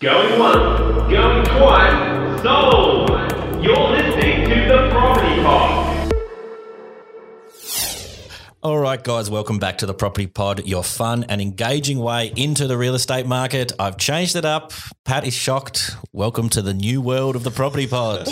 Going 0.00 0.38
once, 0.38 1.12
going 1.12 1.44
twice, 1.44 2.42
sold! 2.42 3.10
You're 3.62 3.90
listening 3.90 4.48
to 4.48 4.54
the 4.66 4.88
Property 4.90 5.42
Pod. 5.42 6.12
All 8.62 8.78
right, 8.78 9.04
guys, 9.04 9.28
welcome 9.28 9.58
back 9.58 9.76
to 9.78 9.86
the 9.86 9.92
Property 9.92 10.26
Pod, 10.26 10.66
your 10.66 10.82
fun 10.82 11.26
and 11.28 11.42
engaging 11.42 11.98
way 11.98 12.32
into 12.34 12.66
the 12.66 12.78
real 12.78 12.94
estate 12.94 13.26
market. 13.26 13.72
I've 13.78 13.98
changed 13.98 14.36
it 14.36 14.46
up. 14.46 14.72
Pat 15.04 15.26
is 15.26 15.34
shocked. 15.34 15.90
Welcome 16.14 16.48
to 16.48 16.62
the 16.62 16.72
new 16.72 17.02
world 17.02 17.36
of 17.36 17.44
the 17.44 17.50
Property 17.50 17.86
Pod. 17.86 18.26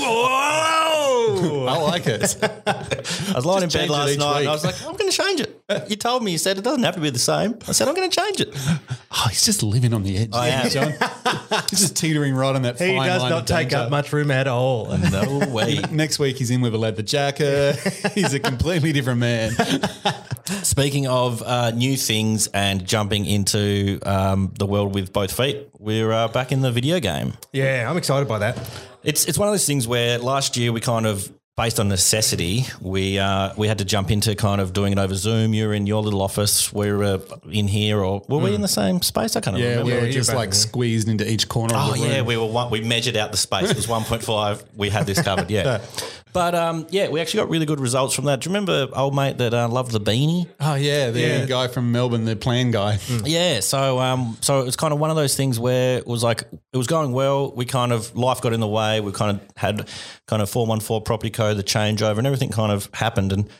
I 1.42 1.76
like 1.78 2.06
it. 2.06 2.36
I 2.66 3.32
was 3.34 3.44
lying 3.46 3.62
in 3.64 3.68
bed 3.68 3.88
last 3.90 4.10
each 4.12 4.18
night 4.18 4.40
and. 4.40 4.48
I 4.48 4.52
was 4.52 4.64
like, 4.64 4.80
I'm 4.84 4.94
going 4.96 5.10
to 5.10 5.16
change 5.16 5.40
it. 5.40 5.54
You 5.90 5.96
told 5.96 6.22
me, 6.22 6.32
you 6.32 6.38
said 6.38 6.56
it 6.58 6.64
doesn't 6.64 6.82
have 6.82 6.94
to 6.94 7.00
be 7.00 7.10
the 7.10 7.18
same. 7.18 7.58
I 7.68 7.72
said, 7.72 7.88
I'm 7.88 7.94
going 7.94 8.08
to 8.10 8.20
change 8.20 8.40
it. 8.40 8.54
Oh, 9.10 9.26
he's 9.28 9.44
just 9.44 9.62
living 9.62 9.92
on 9.92 10.02
the 10.02 10.16
edge. 10.16 10.30
I 10.32 10.48
am. 10.48 10.70
John. 10.70 10.92
he's 11.70 11.80
just 11.80 11.96
teetering 11.96 12.34
right 12.34 12.54
on 12.54 12.62
that 12.62 12.78
He 12.78 12.96
fine 12.96 13.06
does 13.08 13.22
line 13.22 13.30
not 13.30 13.40
of 13.42 13.46
take 13.46 13.68
danger. 13.70 13.84
up 13.84 13.90
much 13.90 14.12
room 14.12 14.30
at 14.30 14.46
all. 14.48 14.96
No 15.10 15.38
way. 15.48 15.80
Next 15.90 16.18
week 16.18 16.36
he's 16.36 16.50
in 16.50 16.60
with 16.60 16.74
a 16.74 16.78
leather 16.78 17.02
jacket. 17.02 17.76
he's 18.14 18.34
a 18.34 18.40
completely 18.40 18.92
different 18.92 19.20
man. 19.20 19.52
Speaking 20.62 21.06
of 21.06 21.42
uh, 21.42 21.70
new 21.70 21.96
things 21.96 22.46
and 22.48 22.86
jumping 22.86 23.24
into 23.26 23.98
um, 24.04 24.52
the 24.58 24.66
world 24.66 24.94
with 24.94 25.12
both 25.12 25.34
feet, 25.34 25.68
we're 25.78 26.10
uh, 26.12 26.28
back 26.28 26.52
in 26.52 26.60
the 26.60 26.70
video 26.72 27.00
game. 27.00 27.34
Yeah, 27.52 27.88
I'm 27.90 27.96
excited 27.96 28.28
by 28.28 28.38
that. 28.40 28.58
It's 29.08 29.24
it's 29.24 29.38
one 29.38 29.48
of 29.48 29.54
those 29.54 29.64
things 29.64 29.88
where 29.88 30.18
last 30.18 30.58
year 30.58 30.70
we 30.70 30.82
kind 30.82 31.06
of 31.06 31.32
based 31.58 31.80
on 31.80 31.88
necessity 31.88 32.64
we 32.80 33.18
uh, 33.18 33.52
we 33.56 33.66
had 33.66 33.78
to 33.78 33.84
jump 33.84 34.10
into 34.12 34.34
kind 34.36 34.60
of 34.60 34.72
doing 34.72 34.92
it 34.92 34.98
over 34.98 35.14
Zoom. 35.14 35.52
You're 35.52 35.74
in 35.74 35.86
your 35.88 36.02
little 36.02 36.22
office. 36.22 36.72
We're 36.72 37.02
uh, 37.02 37.18
in 37.50 37.66
here, 37.68 37.98
or 38.00 38.22
were 38.28 38.38
we 38.38 38.54
in 38.54 38.60
the 38.62 38.68
same 38.68 39.02
space? 39.02 39.34
I 39.36 39.40
can't 39.40 39.56
Yeah, 39.58 39.70
remember. 39.80 39.94
we 39.96 40.00
were 40.00 40.08
just 40.10 40.32
like 40.32 40.50
in 40.50 40.54
squeezed 40.54 41.08
into 41.08 41.30
each 41.30 41.48
corner 41.48 41.74
Oh 41.76 41.90
of 41.90 41.96
the 41.96 42.02
room. 42.04 42.12
yeah, 42.12 42.22
we 42.22 42.36
were 42.36 42.46
one, 42.46 42.70
we 42.70 42.80
measured 42.80 43.16
out 43.16 43.32
the 43.32 43.36
space. 43.36 43.70
It 43.70 43.76
was 43.76 43.88
one 43.88 44.04
point 44.04 44.22
five. 44.22 44.64
We 44.76 44.88
had 44.88 45.04
this 45.06 45.20
covered. 45.20 45.50
Yeah, 45.50 45.80
but 46.32 46.54
um, 46.54 46.86
yeah, 46.90 47.08
we 47.08 47.20
actually 47.20 47.40
got 47.40 47.50
really 47.50 47.66
good 47.66 47.80
results 47.80 48.14
from 48.14 48.26
that. 48.26 48.40
Do 48.40 48.48
you 48.48 48.54
remember 48.54 48.88
old 48.94 49.14
mate 49.16 49.38
that 49.38 49.52
uh, 49.52 49.68
loved 49.68 49.90
the 49.90 50.00
beanie? 50.00 50.46
Oh 50.60 50.76
yeah, 50.76 51.10
the 51.10 51.20
Yeah. 51.20 51.46
guy 51.46 51.66
from 51.68 51.90
Melbourne, 51.90 52.24
the 52.24 52.36
plan 52.36 52.70
guy. 52.70 52.98
Yeah, 53.24 53.58
so 53.60 53.98
um, 53.98 54.36
so 54.40 54.60
it 54.60 54.64
was 54.64 54.76
kind 54.76 54.92
of 54.92 55.00
one 55.00 55.10
of 55.10 55.16
those 55.16 55.34
things 55.36 55.58
where 55.58 55.98
it 55.98 56.06
was 56.06 56.22
like 56.22 56.42
it 56.72 56.76
was 56.76 56.86
going 56.86 57.10
well. 57.12 57.52
We 57.52 57.64
kind 57.64 57.92
of 57.92 58.14
life 58.16 58.40
got 58.40 58.52
in 58.52 58.60
the 58.60 58.68
way. 58.68 59.00
We 59.00 59.10
kind 59.12 59.40
of 59.40 59.46
had 59.56 59.88
kind 60.26 60.40
of 60.42 60.48
four 60.50 60.66
one 60.66 60.78
four 60.80 61.00
property 61.00 61.30
Co, 61.30 61.47
the 61.54 61.62
changeover, 61.64 62.18
and 62.18 62.26
everything 62.26 62.50
kind 62.50 62.72
of 62.72 62.88
happened. 62.94 63.32
And 63.32 63.46
it 63.46 63.52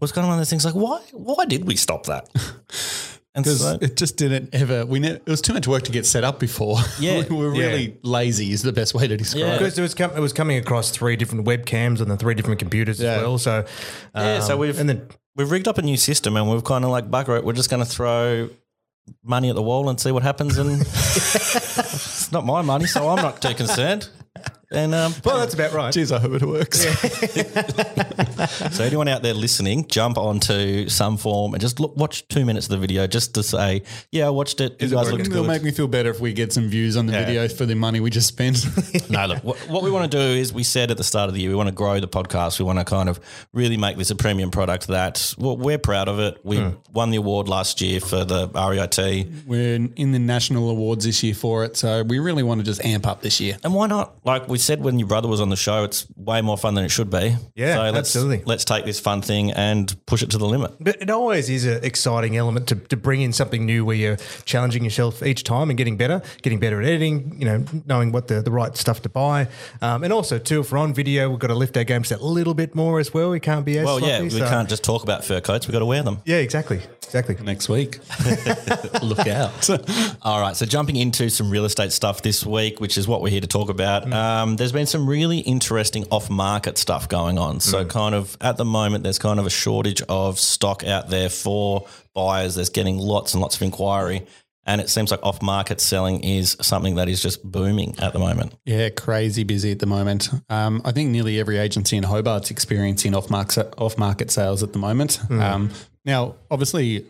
was 0.00 0.12
kind 0.12 0.24
of 0.24 0.28
one 0.28 0.38
of 0.38 0.40
those 0.40 0.50
things 0.50 0.64
like 0.64 0.74
why 0.74 1.00
why 1.12 1.44
did 1.46 1.64
we 1.64 1.76
stop 1.76 2.06
that? 2.06 2.28
And 3.36 3.44
Because 3.44 3.60
so, 3.60 3.76
it 3.82 3.98
just 3.98 4.16
didn't 4.16 4.54
ever. 4.54 4.86
We 4.86 4.98
ne- 4.98 5.10
it 5.10 5.26
was 5.26 5.42
too 5.42 5.52
much 5.52 5.68
work 5.68 5.82
to 5.82 5.92
get 5.92 6.06
set 6.06 6.24
up 6.24 6.40
before. 6.40 6.78
Yeah. 6.98 7.22
we 7.28 7.36
were 7.36 7.54
Yeah. 7.54 7.66
really 7.66 7.98
lazy. 8.02 8.50
Is 8.50 8.62
the 8.62 8.72
best 8.72 8.94
way 8.94 9.06
to 9.06 9.14
describe 9.14 9.42
Yeah. 9.44 9.54
it. 9.56 9.58
Because 9.58 9.78
it 9.78 9.82
was 9.82 9.94
com- 9.94 10.12
it 10.16 10.20
was 10.20 10.32
coming 10.32 10.56
across 10.56 10.90
three 10.90 11.16
different 11.16 11.46
webcams 11.46 12.00
on 12.00 12.08
the 12.08 12.16
three 12.16 12.32
different 12.34 12.60
computers 12.60 12.98
Yeah. 12.98 13.16
as 13.16 13.20
well. 13.22 13.36
So 13.36 13.66
yeah, 14.14 14.40
so 14.40 14.54
um, 14.54 14.60
we've 14.60 14.78
and 14.80 14.88
then 14.88 15.08
we've 15.36 15.50
rigged 15.50 15.68
up 15.68 15.76
a 15.76 15.82
new 15.82 15.98
system, 15.98 16.34
and 16.38 16.50
we've 16.50 16.64
kind 16.64 16.82
of 16.82 16.90
like 16.90 17.10
bugger 17.10 17.36
it. 17.36 17.44
We're 17.44 17.52
just 17.52 17.68
going 17.68 17.84
to 17.84 17.90
throw 17.90 18.48
money 19.22 19.50
at 19.50 19.54
the 19.54 19.62
wall 19.62 19.90
and 19.90 20.00
see 20.00 20.12
what 20.12 20.22
happens. 20.22 20.56
And 20.56 20.80
it's 20.80 22.32
not 22.32 22.46
my 22.46 22.62
money, 22.62 22.86
so 22.86 23.06
I'm 23.06 23.20
not 23.22 23.42
too 23.42 23.52
concerned. 23.54 24.08
And 24.70 24.94
um, 24.94 25.14
well, 25.24 25.38
that's 25.38 25.54
about 25.54 25.72
right. 25.72 25.94
Jeez, 25.94 26.14
I 26.14 26.18
hope 26.18 26.34
it 26.34 26.42
works. 26.42 26.84
So 28.70 28.84
anyone 28.84 29.08
out 29.08 29.22
there 29.22 29.34
listening, 29.34 29.86
jump 29.86 30.18
onto 30.18 30.88
some 30.88 31.16
form 31.16 31.54
and 31.54 31.60
just 31.60 31.80
look, 31.80 31.96
watch 31.96 32.26
two 32.28 32.44
minutes 32.44 32.66
of 32.66 32.70
the 32.70 32.78
video 32.78 33.06
just 33.06 33.34
to 33.34 33.42
say, 33.42 33.82
yeah, 34.12 34.26
I 34.26 34.30
watched 34.30 34.60
it. 34.60 34.80
You 34.80 34.88
guys 34.88 35.10
looked 35.10 35.26
It'll 35.26 35.42
good. 35.42 35.48
make 35.48 35.62
me 35.62 35.70
feel 35.70 35.88
better 35.88 36.10
if 36.10 36.20
we 36.20 36.32
get 36.32 36.52
some 36.52 36.68
views 36.68 36.96
on 36.96 37.06
the 37.06 37.12
video 37.12 37.48
for 37.48 37.66
the 37.66 37.74
money 37.74 38.00
we 38.00 38.10
just 38.10 38.28
spent. 38.28 38.64
no, 39.10 39.26
look, 39.26 39.42
what, 39.44 39.56
what 39.68 39.82
we 39.82 39.90
want 39.90 40.10
to 40.10 40.16
do 40.18 40.22
is 40.22 40.52
we 40.52 40.62
said 40.62 40.90
at 40.90 40.96
the 40.96 41.04
start 41.04 41.28
of 41.28 41.34
the 41.34 41.40
year, 41.40 41.50
we 41.50 41.56
want 41.56 41.68
to 41.68 41.74
grow 41.74 41.98
the 42.00 42.08
podcast. 42.08 42.58
We 42.58 42.64
want 42.64 42.78
to 42.78 42.84
kind 42.84 43.08
of 43.08 43.20
really 43.52 43.76
make 43.76 43.96
this 43.96 44.10
a 44.10 44.16
premium 44.16 44.50
product 44.50 44.88
that 44.88 45.34
well, 45.38 45.56
we're 45.56 45.78
proud 45.78 46.08
of 46.08 46.18
it. 46.18 46.38
We 46.44 46.62
won 46.92 47.10
the 47.10 47.16
award 47.16 47.48
last 47.48 47.80
year 47.80 48.00
for 48.00 48.24
the 48.24 48.48
E 48.48 48.78
REIT. 48.78 49.46
We're 49.46 49.74
in 49.96 50.12
the 50.12 50.18
national 50.18 50.70
awards 50.70 51.04
this 51.04 51.22
year 51.22 51.34
for 51.34 51.64
it, 51.64 51.76
so 51.76 52.02
we 52.02 52.18
really 52.18 52.42
want 52.42 52.60
to 52.60 52.64
just 52.64 52.84
amp 52.84 53.06
up 53.06 53.22
this 53.22 53.40
year. 53.40 53.56
And 53.64 53.74
why 53.74 53.86
not? 53.86 54.14
Like 54.24 54.48
we 54.48 54.55
said 54.58 54.82
when 54.82 54.98
your 54.98 55.08
brother 55.08 55.28
was 55.28 55.40
on 55.40 55.48
the 55.48 55.56
show, 55.56 55.84
it's 55.84 56.06
way 56.16 56.40
more 56.42 56.56
fun 56.58 56.74
than 56.74 56.84
it 56.84 56.90
should 56.90 57.10
be. 57.10 57.36
Yeah, 57.54 57.76
so 57.76 57.82
let's, 57.82 57.96
absolutely. 57.96 58.42
Let's 58.44 58.64
take 58.64 58.84
this 58.84 59.00
fun 59.00 59.22
thing 59.22 59.52
and 59.52 59.94
push 60.06 60.22
it 60.22 60.30
to 60.30 60.38
the 60.38 60.46
limit. 60.46 60.72
But 60.80 61.00
it 61.00 61.10
always 61.10 61.48
is 61.50 61.64
an 61.64 61.84
exciting 61.84 62.36
element 62.36 62.68
to, 62.68 62.76
to 62.76 62.96
bring 62.96 63.20
in 63.22 63.32
something 63.32 63.64
new 63.64 63.84
where 63.84 63.96
you're 63.96 64.16
challenging 64.44 64.84
yourself 64.84 65.22
each 65.22 65.44
time 65.44 65.70
and 65.70 65.76
getting 65.76 65.96
better, 65.96 66.22
getting 66.42 66.58
better 66.60 66.80
at 66.80 66.86
editing, 66.88 67.38
you 67.38 67.44
know, 67.46 67.64
knowing 67.86 68.12
what 68.12 68.28
the, 68.28 68.42
the 68.42 68.50
right 68.50 68.76
stuff 68.76 69.02
to 69.02 69.08
buy. 69.08 69.48
Um, 69.82 70.04
and 70.04 70.12
also, 70.12 70.38
too, 70.38 70.60
if 70.60 70.72
we're 70.72 70.78
on 70.78 70.94
video, 70.94 71.30
we've 71.30 71.38
got 71.38 71.48
to 71.48 71.54
lift 71.54 71.76
our 71.76 71.84
game 71.84 72.04
set 72.04 72.20
a 72.20 72.26
little 72.26 72.54
bit 72.54 72.74
more 72.74 73.00
as 73.00 73.12
well. 73.12 73.30
We 73.30 73.40
can't 73.40 73.64
be 73.64 73.78
as 73.78 73.84
Well, 73.86 74.00
yeah, 74.00 74.22
we 74.22 74.30
so- 74.30 74.48
can't 74.48 74.68
just 74.68 74.84
talk 74.84 75.02
about 75.02 75.24
fur 75.24 75.40
coats. 75.40 75.66
We've 75.66 75.72
got 75.72 75.80
to 75.80 75.86
wear 75.86 76.02
them. 76.02 76.20
Yeah, 76.24 76.36
exactly. 76.36 76.80
Exactly. 77.04 77.36
Next 77.44 77.68
week, 77.68 78.00
look 79.02 79.26
out. 79.28 79.70
All 80.22 80.40
right, 80.40 80.56
so 80.56 80.66
jumping 80.66 80.96
into 80.96 81.30
some 81.30 81.50
real 81.50 81.64
estate 81.64 81.92
stuff 81.92 82.22
this 82.22 82.44
week, 82.44 82.80
which 82.80 82.98
is 82.98 83.06
what 83.06 83.22
we're 83.22 83.30
here 83.30 83.40
to 83.40 83.46
talk 83.46 83.68
about. 83.68 84.12
Um, 84.12 84.45
there's 84.54 84.70
been 84.70 84.86
some 84.86 85.08
really 85.08 85.40
interesting 85.40 86.06
off-market 86.12 86.78
stuff 86.78 87.08
going 87.08 87.38
on. 87.38 87.58
So, 87.58 87.84
kind 87.84 88.14
of 88.14 88.36
at 88.40 88.56
the 88.56 88.64
moment, 88.64 89.02
there's 89.02 89.18
kind 89.18 89.40
of 89.40 89.46
a 89.46 89.50
shortage 89.50 90.02
of 90.02 90.38
stock 90.38 90.84
out 90.84 91.10
there 91.10 91.28
for 91.28 91.88
buyers. 92.14 92.54
There's 92.54 92.68
getting 92.68 92.98
lots 92.98 93.34
and 93.34 93.40
lots 93.40 93.56
of 93.56 93.62
inquiry, 93.62 94.24
and 94.64 94.80
it 94.80 94.88
seems 94.88 95.10
like 95.10 95.20
off-market 95.24 95.80
selling 95.80 96.22
is 96.22 96.56
something 96.60 96.94
that 96.96 97.08
is 97.08 97.20
just 97.20 97.42
booming 97.42 97.96
at 97.98 98.12
the 98.12 98.20
moment. 98.20 98.54
Yeah, 98.64 98.90
crazy 98.90 99.42
busy 99.42 99.72
at 99.72 99.80
the 99.80 99.86
moment. 99.86 100.28
Um, 100.48 100.82
I 100.84 100.92
think 100.92 101.10
nearly 101.10 101.40
every 101.40 101.58
agency 101.58 101.96
in 101.96 102.04
Hobart's 102.04 102.50
experiencing 102.50 103.14
off 103.14 103.30
market 103.30 103.74
off 103.78 103.98
market 103.98 104.30
sales 104.30 104.62
at 104.62 104.72
the 104.72 104.78
moment. 104.78 105.18
Um, 105.30 105.70
now, 106.04 106.36
obviously, 106.50 107.06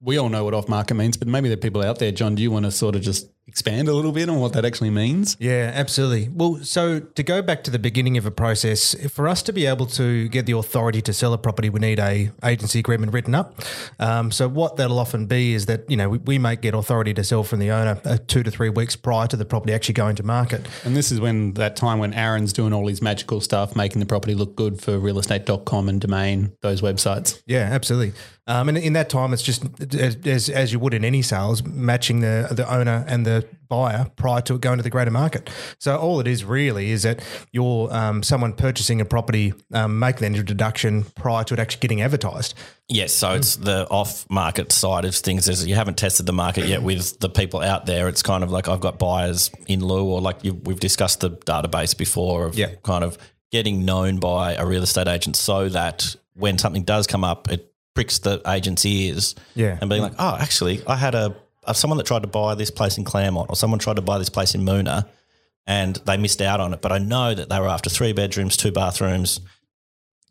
we 0.00 0.18
all 0.18 0.28
know 0.28 0.44
what 0.44 0.54
off 0.54 0.68
market 0.68 0.94
means, 0.94 1.16
but 1.16 1.28
maybe 1.28 1.48
there 1.48 1.58
are 1.58 1.60
people 1.60 1.82
out 1.82 1.98
there. 1.98 2.12
John, 2.12 2.34
do 2.34 2.42
you 2.42 2.50
want 2.50 2.64
to 2.64 2.70
sort 2.70 2.94
of 2.94 3.02
just 3.02 3.28
expand 3.48 3.88
a 3.88 3.94
little 3.94 4.12
bit 4.12 4.28
on 4.28 4.38
what 4.38 4.52
that 4.52 4.64
actually 4.64 4.90
means? 4.90 5.36
Yeah, 5.40 5.72
absolutely. 5.74 6.28
Well, 6.28 6.60
so 6.62 7.00
to 7.00 7.22
go 7.22 7.40
back 7.40 7.64
to 7.64 7.70
the 7.70 7.78
beginning 7.78 8.18
of 8.18 8.26
a 8.26 8.30
process, 8.30 8.94
for 9.08 9.26
us 9.26 9.42
to 9.44 9.52
be 9.52 9.64
able 9.64 9.86
to 9.86 10.28
get 10.28 10.44
the 10.44 10.52
authority 10.52 11.00
to 11.02 11.12
sell 11.14 11.32
a 11.32 11.38
property, 11.38 11.70
we 11.70 11.80
need 11.80 11.98
a 11.98 12.30
agency 12.44 12.78
agreement 12.78 13.12
written 13.12 13.34
up. 13.34 13.60
Um, 13.98 14.30
so 14.30 14.48
what 14.48 14.76
that'll 14.76 14.98
often 14.98 15.26
be 15.26 15.54
is 15.54 15.66
that 15.66 15.90
you 15.90 15.96
know 15.96 16.10
we, 16.10 16.18
we 16.18 16.38
might 16.38 16.60
get 16.60 16.74
authority 16.74 17.14
to 17.14 17.24
sell 17.24 17.42
from 17.42 17.58
the 17.58 17.70
owner 17.70 18.00
uh, 18.04 18.18
two 18.26 18.42
to 18.42 18.50
three 18.50 18.68
weeks 18.68 18.96
prior 18.96 19.26
to 19.26 19.36
the 19.36 19.46
property 19.46 19.72
actually 19.72 19.94
going 19.94 20.16
to 20.16 20.22
market. 20.22 20.66
And 20.84 20.94
this 20.94 21.10
is 21.10 21.18
when 21.18 21.54
that 21.54 21.74
time 21.74 21.98
when 21.98 22.12
Aaron's 22.12 22.52
doing 22.52 22.74
all 22.74 22.86
his 22.86 23.00
magical 23.00 23.40
stuff, 23.40 23.74
making 23.74 24.00
the 24.00 24.06
property 24.06 24.34
look 24.34 24.56
good 24.56 24.80
for 24.80 24.98
realestate.com 24.98 25.88
and 25.88 26.00
domain, 26.00 26.52
those 26.60 26.82
websites. 26.82 27.42
Yeah, 27.46 27.68
absolutely. 27.72 28.12
Um, 28.46 28.70
and 28.70 28.78
in 28.78 28.94
that 28.94 29.10
time, 29.10 29.34
it's 29.34 29.42
just 29.42 29.62
as, 29.94 30.16
as, 30.24 30.48
as 30.48 30.72
you 30.72 30.78
would 30.78 30.94
in 30.94 31.04
any 31.04 31.20
sales, 31.20 31.62
matching 31.62 32.20
the 32.20 32.48
the 32.50 32.70
owner 32.72 33.04
and 33.06 33.26
the 33.26 33.37
buyer 33.68 34.10
prior 34.16 34.40
to 34.42 34.54
it 34.54 34.60
going 34.60 34.78
to 34.78 34.82
the 34.82 34.90
greater 34.90 35.10
market. 35.10 35.50
So 35.78 35.96
all 35.96 36.20
it 36.20 36.26
is 36.26 36.44
really 36.44 36.90
is 36.90 37.02
that 37.02 37.20
you're 37.52 37.92
um, 37.92 38.22
someone 38.22 38.52
purchasing 38.54 39.00
a 39.00 39.04
property, 39.04 39.52
um, 39.72 39.98
making 39.98 40.20
that 40.32 40.38
introduction 40.38 41.04
prior 41.04 41.44
to 41.44 41.54
it 41.54 41.60
actually 41.60 41.80
getting 41.80 42.00
advertised. 42.00 42.54
Yes, 42.88 43.12
so 43.12 43.32
it's 43.32 43.56
the 43.56 43.86
off-market 43.90 44.72
side 44.72 45.04
of 45.04 45.14
things. 45.14 45.48
Is 45.48 45.66
you 45.66 45.74
haven't 45.74 45.98
tested 45.98 46.24
the 46.24 46.32
market 46.32 46.66
yet 46.66 46.82
with 46.82 47.20
the 47.20 47.28
people 47.28 47.60
out 47.60 47.84
there. 47.84 48.08
It's 48.08 48.22
kind 48.22 48.42
of 48.42 48.50
like 48.50 48.66
I've 48.68 48.80
got 48.80 48.98
buyers 48.98 49.50
in 49.66 49.84
lieu, 49.84 50.04
or 50.04 50.22
like 50.22 50.42
you, 50.42 50.54
we've 50.54 50.80
discussed 50.80 51.20
the 51.20 51.30
database 51.30 51.96
before 51.96 52.46
of 52.46 52.56
Yeah. 52.56 52.70
kind 52.82 53.04
of 53.04 53.18
getting 53.52 53.84
known 53.84 54.18
by 54.18 54.54
a 54.54 54.64
real 54.64 54.82
estate 54.82 55.08
agent, 55.08 55.36
so 55.36 55.68
that 55.68 56.16
when 56.34 56.56
something 56.56 56.84
does 56.84 57.06
come 57.06 57.24
up, 57.24 57.50
it 57.50 57.70
pricks 57.94 58.20
the 58.20 58.40
agent's 58.46 58.86
ears. 58.86 59.34
Yeah. 59.54 59.76
and 59.80 59.90
being 59.90 60.00
like, 60.00 60.14
oh, 60.18 60.36
actually, 60.40 60.80
I 60.86 60.96
had 60.96 61.14
a 61.14 61.34
someone 61.76 61.98
that 61.98 62.06
tried 62.06 62.22
to 62.22 62.28
buy 62.28 62.54
this 62.54 62.70
place 62.70 62.96
in 62.98 63.04
Claremont, 63.04 63.50
or 63.50 63.56
someone 63.56 63.78
tried 63.78 63.96
to 63.96 64.02
buy 64.02 64.18
this 64.18 64.28
place 64.30 64.54
in 64.54 64.64
Moonah, 64.64 65.08
and 65.66 65.96
they 66.06 66.16
missed 66.16 66.40
out 66.40 66.60
on 66.60 66.72
it. 66.72 66.80
But 66.80 66.92
I 66.92 66.98
know 66.98 67.34
that 67.34 67.48
they 67.48 67.60
were 67.60 67.68
after 67.68 67.90
three 67.90 68.12
bedrooms, 68.12 68.56
two 68.56 68.72
bathrooms. 68.72 69.40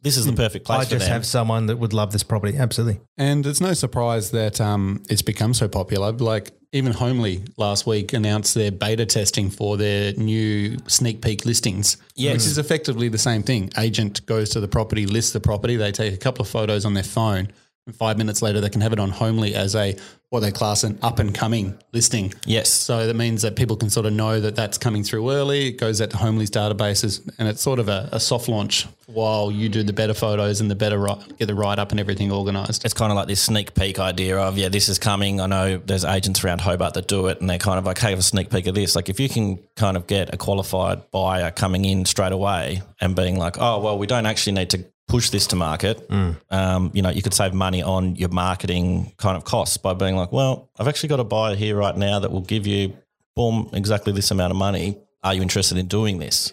This 0.04 0.16
is 0.16 0.25
the 0.28 0.34
perfect 0.34 0.66
place 0.66 0.81
I 0.81 0.84
for 0.86 0.89
just 0.92 1.06
them. 1.06 1.13
have 1.13 1.25
someone 1.25 1.66
that 1.66 1.78
would 1.78 1.92
love 1.92 2.12
this 2.12 2.24
property. 2.24 2.56
Absolutely. 2.57 3.01
And 3.18 3.45
it's 3.45 3.60
no 3.60 3.74
surprise 3.74 4.30
that 4.31 4.62
um, 4.62 5.01
it's 5.10 5.24
become 5.24 5.54
so 5.56 5.68
popular. 5.68 6.12
Like 6.12 6.51
even 6.72 6.94
Homely 6.94 7.44
last 7.57 7.88
week 7.88 8.13
announced 8.13 8.54
their 8.54 8.72
beta 8.72 9.06
testing 9.07 9.50
for 9.50 9.75
their 9.75 10.13
new 10.13 10.78
sneak 10.88 11.22
peek 11.22 11.45
listings, 11.45 11.98
Yes. 12.16 12.34
which 12.34 12.45
is 12.45 12.57
effectively 12.60 13.10
the 13.10 13.18
same 13.18 13.42
thing. 13.42 13.72
Agent 13.78 14.24
goes 14.28 14.50
to 14.51 14.60
the 14.60 14.68
property, 14.68 15.07
lists 15.07 15.31
the 15.34 15.39
property, 15.39 15.75
they 15.78 15.92
take 15.92 16.13
a 16.13 16.18
couple 16.18 16.44
of 16.44 16.48
photos 16.48 16.86
on 16.86 16.94
their 16.94 17.04
phone, 17.04 17.39
And 17.39 17.54
five 17.94 18.18
minutes 18.18 18.42
later, 18.42 18.62
they 18.62 18.69
can 18.69 18.81
have 18.81 18.94
it 18.94 19.00
on 19.00 19.10
Homely 19.10 19.56
as 19.56 19.75
a 19.75 19.95
what 20.30 20.42
they 20.42 20.51
class 20.51 20.84
an 20.84 21.00
up 21.01 21.19
and 21.19 21.34
coming 21.34 21.78
listing. 21.94 22.34
Yes. 22.45 22.69
So 22.69 23.07
that 23.07 23.16
means 23.16 23.44
that 23.44 23.56
people 23.56 23.78
can 23.78 23.89
sort 23.89 24.06
of 24.06 24.13
know 24.13 24.42
that 24.42 24.56
that's 24.56 24.78
coming 24.78 25.04
through 25.04 25.31
early. 25.31 25.69
It 25.69 25.80
goes 25.80 26.01
out 26.01 26.10
to 26.10 26.18
Homely's 26.18 26.51
databases, 26.51 27.28
and 27.39 27.48
it's 27.48 27.62
sort 27.62 27.80
of 27.80 27.88
a, 27.88 28.10
a 28.12 28.19
soft 28.19 28.50
launch 28.50 28.88
while 29.07 29.50
you 29.50 29.69
do 29.69 29.84
the 29.84 29.94
better 29.94 30.13
photos 30.13 30.60
and 30.60 30.69
the 30.69 30.75
better 30.75 31.07
get 31.38 31.45
the 31.45 31.56
write 31.56 31.80
up 31.80 31.92
and 31.92 32.00
everything 32.00 32.30
organised. 32.30 32.84
it's 32.84 32.94
kind 32.94 33.10
of 33.10 33.16
like 33.16 33.28
this 33.28 33.42
sneak 33.42 33.74
peek 33.74 34.00
idea 34.00 34.38
of 34.38 34.57
yeah 34.57 34.68
this 34.68 34.89
is 34.89 35.00
coming 35.00 35.39
i 35.39 35.45
know 35.45 35.78
there's 35.78 36.04
agents 36.04 36.44
around 36.44 36.60
hobart 36.60 36.94
that 36.94 37.07
do 37.07 37.28
it 37.28 37.39
and 37.39 37.50
they're 37.50 37.57
kind 37.57 37.80
of 37.80 37.86
like 37.86 37.98
hey 37.98 38.10
have 38.10 38.19
a 38.19 38.24
sneak 38.24 38.50
peek 38.50 38.68
of 38.68 38.75
this 38.75 38.98
like 38.98 39.07
if 39.07 39.18
you 39.18 39.30
can 39.30 39.57
kind 39.78 39.95
of 39.95 40.07
get 40.07 40.34
a 40.34 40.38
qualified 40.38 41.10
buyer 41.12 41.51
coming 41.51 41.86
in 41.86 42.04
straight 42.04 42.34
away 42.34 42.81
and 43.00 43.16
being 43.16 43.38
like 43.38 43.56
oh 43.60 43.80
well 43.80 43.98
we 43.98 44.06
don't 44.06 44.25
actually 44.25 44.51
need 44.51 44.69
to 44.69 44.84
push 45.07 45.30
this 45.30 45.48
to 45.48 45.56
market 45.56 46.06
um, 46.51 46.92
you 46.94 47.01
know 47.01 47.09
you 47.09 47.21
could 47.21 47.33
save 47.33 47.54
money 47.54 47.81
on 47.81 48.15
your 48.18 48.30
marketing 48.30 49.13
kind 49.18 49.38
of 49.38 49.45
costs 49.45 49.77
by 49.77 49.94
being 49.94 50.15
like 50.15 50.31
well 50.33 50.69
i've 50.80 50.88
actually 50.88 51.07
got 51.07 51.19
a 51.19 51.24
buyer 51.24 51.56
here 51.56 51.75
right 51.77 51.95
now 51.95 52.19
that 52.19 52.31
will 52.31 52.42
give 52.42 52.68
you 52.68 52.94
boom 53.38 53.69
exactly 53.71 54.12
this 54.12 54.31
amount 54.31 54.51
of 54.51 54.57
money. 54.57 54.98
Are 55.24 55.33
you 55.33 55.42
interested 55.42 55.77
in 55.77 55.88
doing 55.88 56.19
this? 56.19 56.51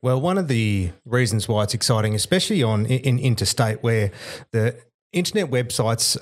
Well, 0.00 0.20
one 0.20 0.38
of 0.38 0.48
the 0.48 0.90
reasons 1.04 1.46
why 1.46 1.62
it's 1.62 1.74
exciting, 1.74 2.14
especially 2.14 2.62
on 2.62 2.86
in, 2.86 3.00
in 3.00 3.18
interstate, 3.18 3.82
where 3.82 4.10
the 4.50 4.76
internet 5.12 5.50
websites 5.50 6.16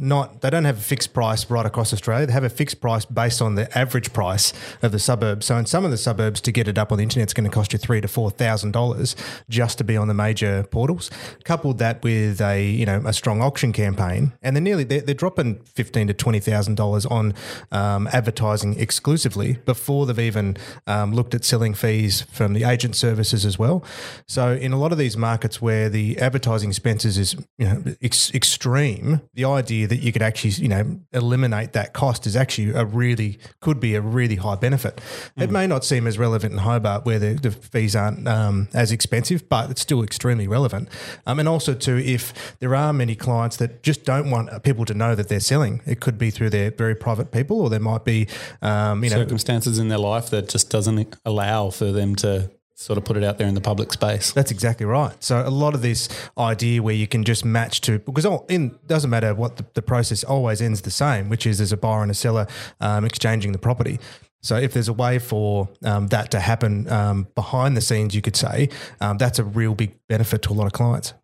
not 0.00 0.40
they 0.40 0.50
don't 0.50 0.64
have 0.64 0.78
a 0.78 0.82
fixed 0.82 1.14
price 1.14 1.48
right 1.50 1.64
across 1.66 1.92
Australia. 1.92 2.26
They 2.26 2.32
have 2.32 2.44
a 2.44 2.50
fixed 2.50 2.80
price 2.80 3.04
based 3.04 3.40
on 3.40 3.54
the 3.54 3.76
average 3.78 4.12
price 4.12 4.52
of 4.82 4.92
the 4.92 4.98
suburbs. 4.98 5.46
So 5.46 5.56
in 5.56 5.66
some 5.66 5.84
of 5.84 5.90
the 5.90 5.96
suburbs, 5.96 6.40
to 6.42 6.52
get 6.52 6.68
it 6.68 6.78
up 6.78 6.92
on 6.92 6.98
the 6.98 7.04
internet, 7.04 7.24
it's 7.24 7.34
going 7.34 7.48
to 7.48 7.54
cost 7.54 7.72
you 7.72 7.78
three 7.78 8.00
to 8.00 8.08
four 8.08 8.30
thousand 8.30 8.72
dollars 8.72 9.14
just 9.48 9.78
to 9.78 9.84
be 9.84 9.96
on 9.96 10.08
the 10.08 10.14
major 10.14 10.64
portals. 10.64 11.10
Coupled 11.44 11.78
that 11.78 12.02
with 12.02 12.40
a 12.40 12.64
you 12.64 12.86
know 12.86 13.02
a 13.06 13.12
strong 13.12 13.40
auction 13.40 13.72
campaign, 13.72 14.32
and 14.42 14.56
they're 14.56 14.62
nearly 14.62 14.84
they're, 14.84 15.00
they're 15.00 15.14
dropping 15.14 15.60
fifteen 15.64 16.06
to 16.08 16.14
twenty 16.14 16.40
thousand 16.40 16.74
dollars 16.74 17.06
on 17.06 17.34
um, 17.70 18.08
advertising 18.12 18.78
exclusively 18.78 19.58
before 19.64 20.06
they've 20.06 20.18
even 20.18 20.56
um, 20.86 21.12
looked 21.12 21.34
at 21.34 21.44
selling 21.44 21.74
fees 21.74 22.22
from 22.22 22.54
the 22.54 22.64
agent 22.64 22.96
services 22.96 23.44
as 23.44 23.58
well. 23.58 23.84
So 24.26 24.52
in 24.52 24.72
a 24.72 24.78
lot 24.78 24.92
of 24.92 24.98
these 24.98 25.16
markets 25.16 25.62
where 25.62 25.88
the 25.88 26.18
advertising 26.18 26.70
expenses 26.70 27.18
is 27.18 27.36
you 27.58 27.66
know 27.66 27.84
ex- 28.02 28.31
extreme, 28.34 29.20
the 29.34 29.44
idea 29.44 29.86
that 29.86 29.98
you 29.98 30.12
could 30.12 30.22
actually 30.22 30.50
you 30.50 30.68
know 30.68 31.00
eliminate 31.12 31.72
that 31.72 31.92
cost 31.92 32.26
is 32.26 32.36
actually 32.36 32.70
a 32.70 32.84
really 32.84 33.38
could 33.60 33.80
be 33.80 33.94
a 33.94 34.00
really 34.00 34.36
high 34.36 34.56
benefit. 34.56 35.00
It 35.36 35.50
may 35.50 35.66
not 35.66 35.84
seem 35.84 36.06
as 36.06 36.18
relevant 36.18 36.52
in 36.52 36.58
Hobart 36.58 37.04
where 37.04 37.18
the, 37.18 37.34
the 37.34 37.50
fees 37.50 37.96
aren't 37.96 38.26
um, 38.28 38.68
as 38.74 38.92
expensive, 38.92 39.48
but 39.48 39.70
it's 39.70 39.80
still 39.80 40.02
extremely 40.02 40.48
relevant. 40.48 40.88
Um, 41.26 41.38
and 41.38 41.48
also 41.48 41.74
too, 41.74 41.96
if 41.96 42.56
there 42.58 42.74
are 42.74 42.92
many 42.92 43.14
clients 43.14 43.56
that 43.56 43.82
just 43.82 44.04
don't 44.04 44.30
want 44.30 44.62
people 44.62 44.84
to 44.86 44.94
know 44.94 45.14
that 45.14 45.28
they're 45.28 45.40
selling, 45.40 45.80
it 45.86 46.00
could 46.00 46.18
be 46.18 46.30
through 46.30 46.50
their 46.50 46.70
very 46.70 46.94
private 46.94 47.32
people, 47.32 47.60
or 47.60 47.70
there 47.70 47.80
might 47.80 48.04
be 48.04 48.28
um, 48.60 49.02
you 49.04 49.10
know 49.10 49.16
Circumstances 49.16 49.78
in 49.78 49.88
their 49.88 49.98
life 49.98 50.30
that 50.30 50.48
just 50.48 50.70
doesn't 50.70 51.16
allow 51.24 51.70
for 51.70 51.92
them 51.92 52.14
to 52.16 52.50
sort 52.82 52.98
of 52.98 53.04
put 53.04 53.16
it 53.16 53.24
out 53.24 53.38
there 53.38 53.46
in 53.46 53.54
the 53.54 53.60
public 53.60 53.92
space. 53.92 54.32
That's 54.32 54.50
exactly 54.50 54.86
right. 54.86 55.14
So 55.22 55.46
a 55.46 55.50
lot 55.50 55.74
of 55.74 55.82
this 55.82 56.08
idea 56.36 56.82
where 56.82 56.94
you 56.94 57.06
can 57.06 57.24
just 57.24 57.44
match 57.44 57.80
to 57.82 57.98
because 58.00 58.26
all 58.26 58.44
in 58.48 58.78
doesn't 58.86 59.10
matter 59.10 59.34
what 59.34 59.56
the, 59.56 59.66
the 59.74 59.82
process 59.82 60.24
always 60.24 60.60
ends 60.60 60.82
the 60.82 60.90
same, 60.90 61.28
which 61.28 61.46
is 61.46 61.58
there's 61.58 61.72
a 61.72 61.76
buyer 61.76 62.02
and 62.02 62.10
a 62.10 62.14
seller 62.14 62.46
um, 62.80 63.04
exchanging 63.04 63.52
the 63.52 63.58
property. 63.58 63.98
So 64.42 64.56
if 64.56 64.72
there's 64.72 64.88
a 64.88 64.92
way 64.92 65.20
for 65.20 65.68
um, 65.84 66.08
that 66.08 66.32
to 66.32 66.40
happen 66.40 66.90
um, 66.90 67.28
behind 67.34 67.76
the 67.76 67.80
scenes, 67.80 68.14
you 68.14 68.22
could 68.22 68.36
say 68.36 68.68
um, 69.00 69.16
that's 69.16 69.38
a 69.38 69.44
real 69.44 69.74
big 69.74 69.96
benefit 70.08 70.42
to 70.42 70.52
a 70.52 70.54
lot 70.54 70.66
of 70.66 70.72
clients. 70.72 71.14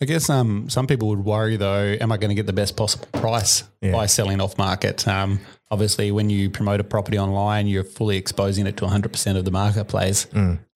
I 0.00 0.04
guess 0.04 0.28
um, 0.30 0.68
some 0.68 0.86
people 0.86 1.08
would 1.08 1.24
worry 1.24 1.56
though, 1.56 1.96
am 2.00 2.10
I 2.12 2.16
going 2.16 2.30
to 2.30 2.34
get 2.34 2.46
the 2.46 2.52
best 2.52 2.76
possible 2.76 3.06
price 3.12 3.64
Yeah. 3.80 3.92
by 3.92 4.06
selling 4.06 4.40
off 4.40 4.56
market? 4.58 5.06
Um, 5.08 5.40
obviously, 5.70 6.10
when 6.10 6.30
you 6.30 6.50
promote 6.50 6.80
a 6.80 6.84
property 6.84 7.18
online, 7.18 7.66
you're 7.66 7.84
fully 7.84 8.16
exposing 8.16 8.66
it 8.66 8.76
to 8.78 8.84
100% 8.86 9.36
of 9.36 9.44
the 9.44 9.50
marketplace. 9.50 10.26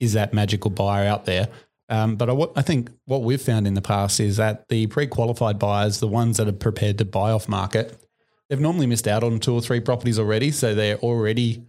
Is 0.00 0.12
that 0.14 0.32
magical 0.34 0.70
buyer 0.70 1.06
out 1.06 1.24
there? 1.24 1.48
Um, 1.88 2.16
but 2.16 2.30
I, 2.30 2.32
what 2.32 2.52
I 2.56 2.62
think 2.62 2.90
what 3.04 3.22
we've 3.22 3.40
found 3.42 3.66
in 3.66 3.74
the 3.74 3.82
past 3.82 4.18
is 4.18 4.38
that 4.38 4.68
the 4.68 4.86
pre-qualified 4.86 5.58
buyers, 5.58 6.00
the 6.00 6.08
ones 6.08 6.38
that 6.38 6.48
are 6.48 6.52
prepared 6.52 6.96
to 6.98 7.04
buy 7.04 7.30
off 7.30 7.46
market, 7.48 8.00
they've 8.48 8.60
normally 8.60 8.86
missed 8.86 9.06
out 9.06 9.22
on 9.22 9.38
two 9.38 9.52
or 9.52 9.60
three 9.60 9.80
properties 9.80 10.18
already, 10.18 10.50
so 10.50 10.74
they're 10.74 10.96
already 10.98 11.62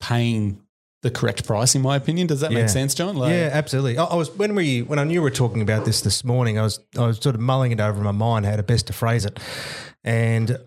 paying 0.00 0.60
the 1.06 1.10
correct 1.20 1.46
price, 1.46 1.74
in 1.74 1.82
my 1.82 1.96
opinion. 1.96 2.26
Does 2.26 2.40
that 2.40 2.50
Yeah. 2.52 2.58
make 2.60 2.68
sense, 2.68 2.94
John? 2.94 3.16
Like, 3.16 3.30
yeah, 3.32 3.50
absolutely. 3.52 3.96
I, 3.96 4.04
I 4.04 4.16
was 4.16 4.28
when 4.36 4.54
we 4.54 4.82
when 4.82 4.98
I 4.98 5.04
knew 5.04 5.20
we 5.22 5.30
were 5.30 5.36
talking 5.44 5.62
about 5.62 5.84
this 5.84 6.00
this 6.02 6.24
morning, 6.24 6.58
I 6.58 6.62
was 6.62 6.80
I 6.98 7.06
was 7.06 7.18
sort 7.18 7.34
of 7.34 7.40
mulling 7.40 7.72
it 7.72 7.80
over 7.80 7.98
in 7.98 8.04
my 8.04 8.12
mind 8.12 8.44
how 8.46 8.56
to 8.56 8.62
best 8.62 8.86
to 8.88 8.92
phrase 8.92 9.24
it, 9.24 9.38
and 10.04 10.58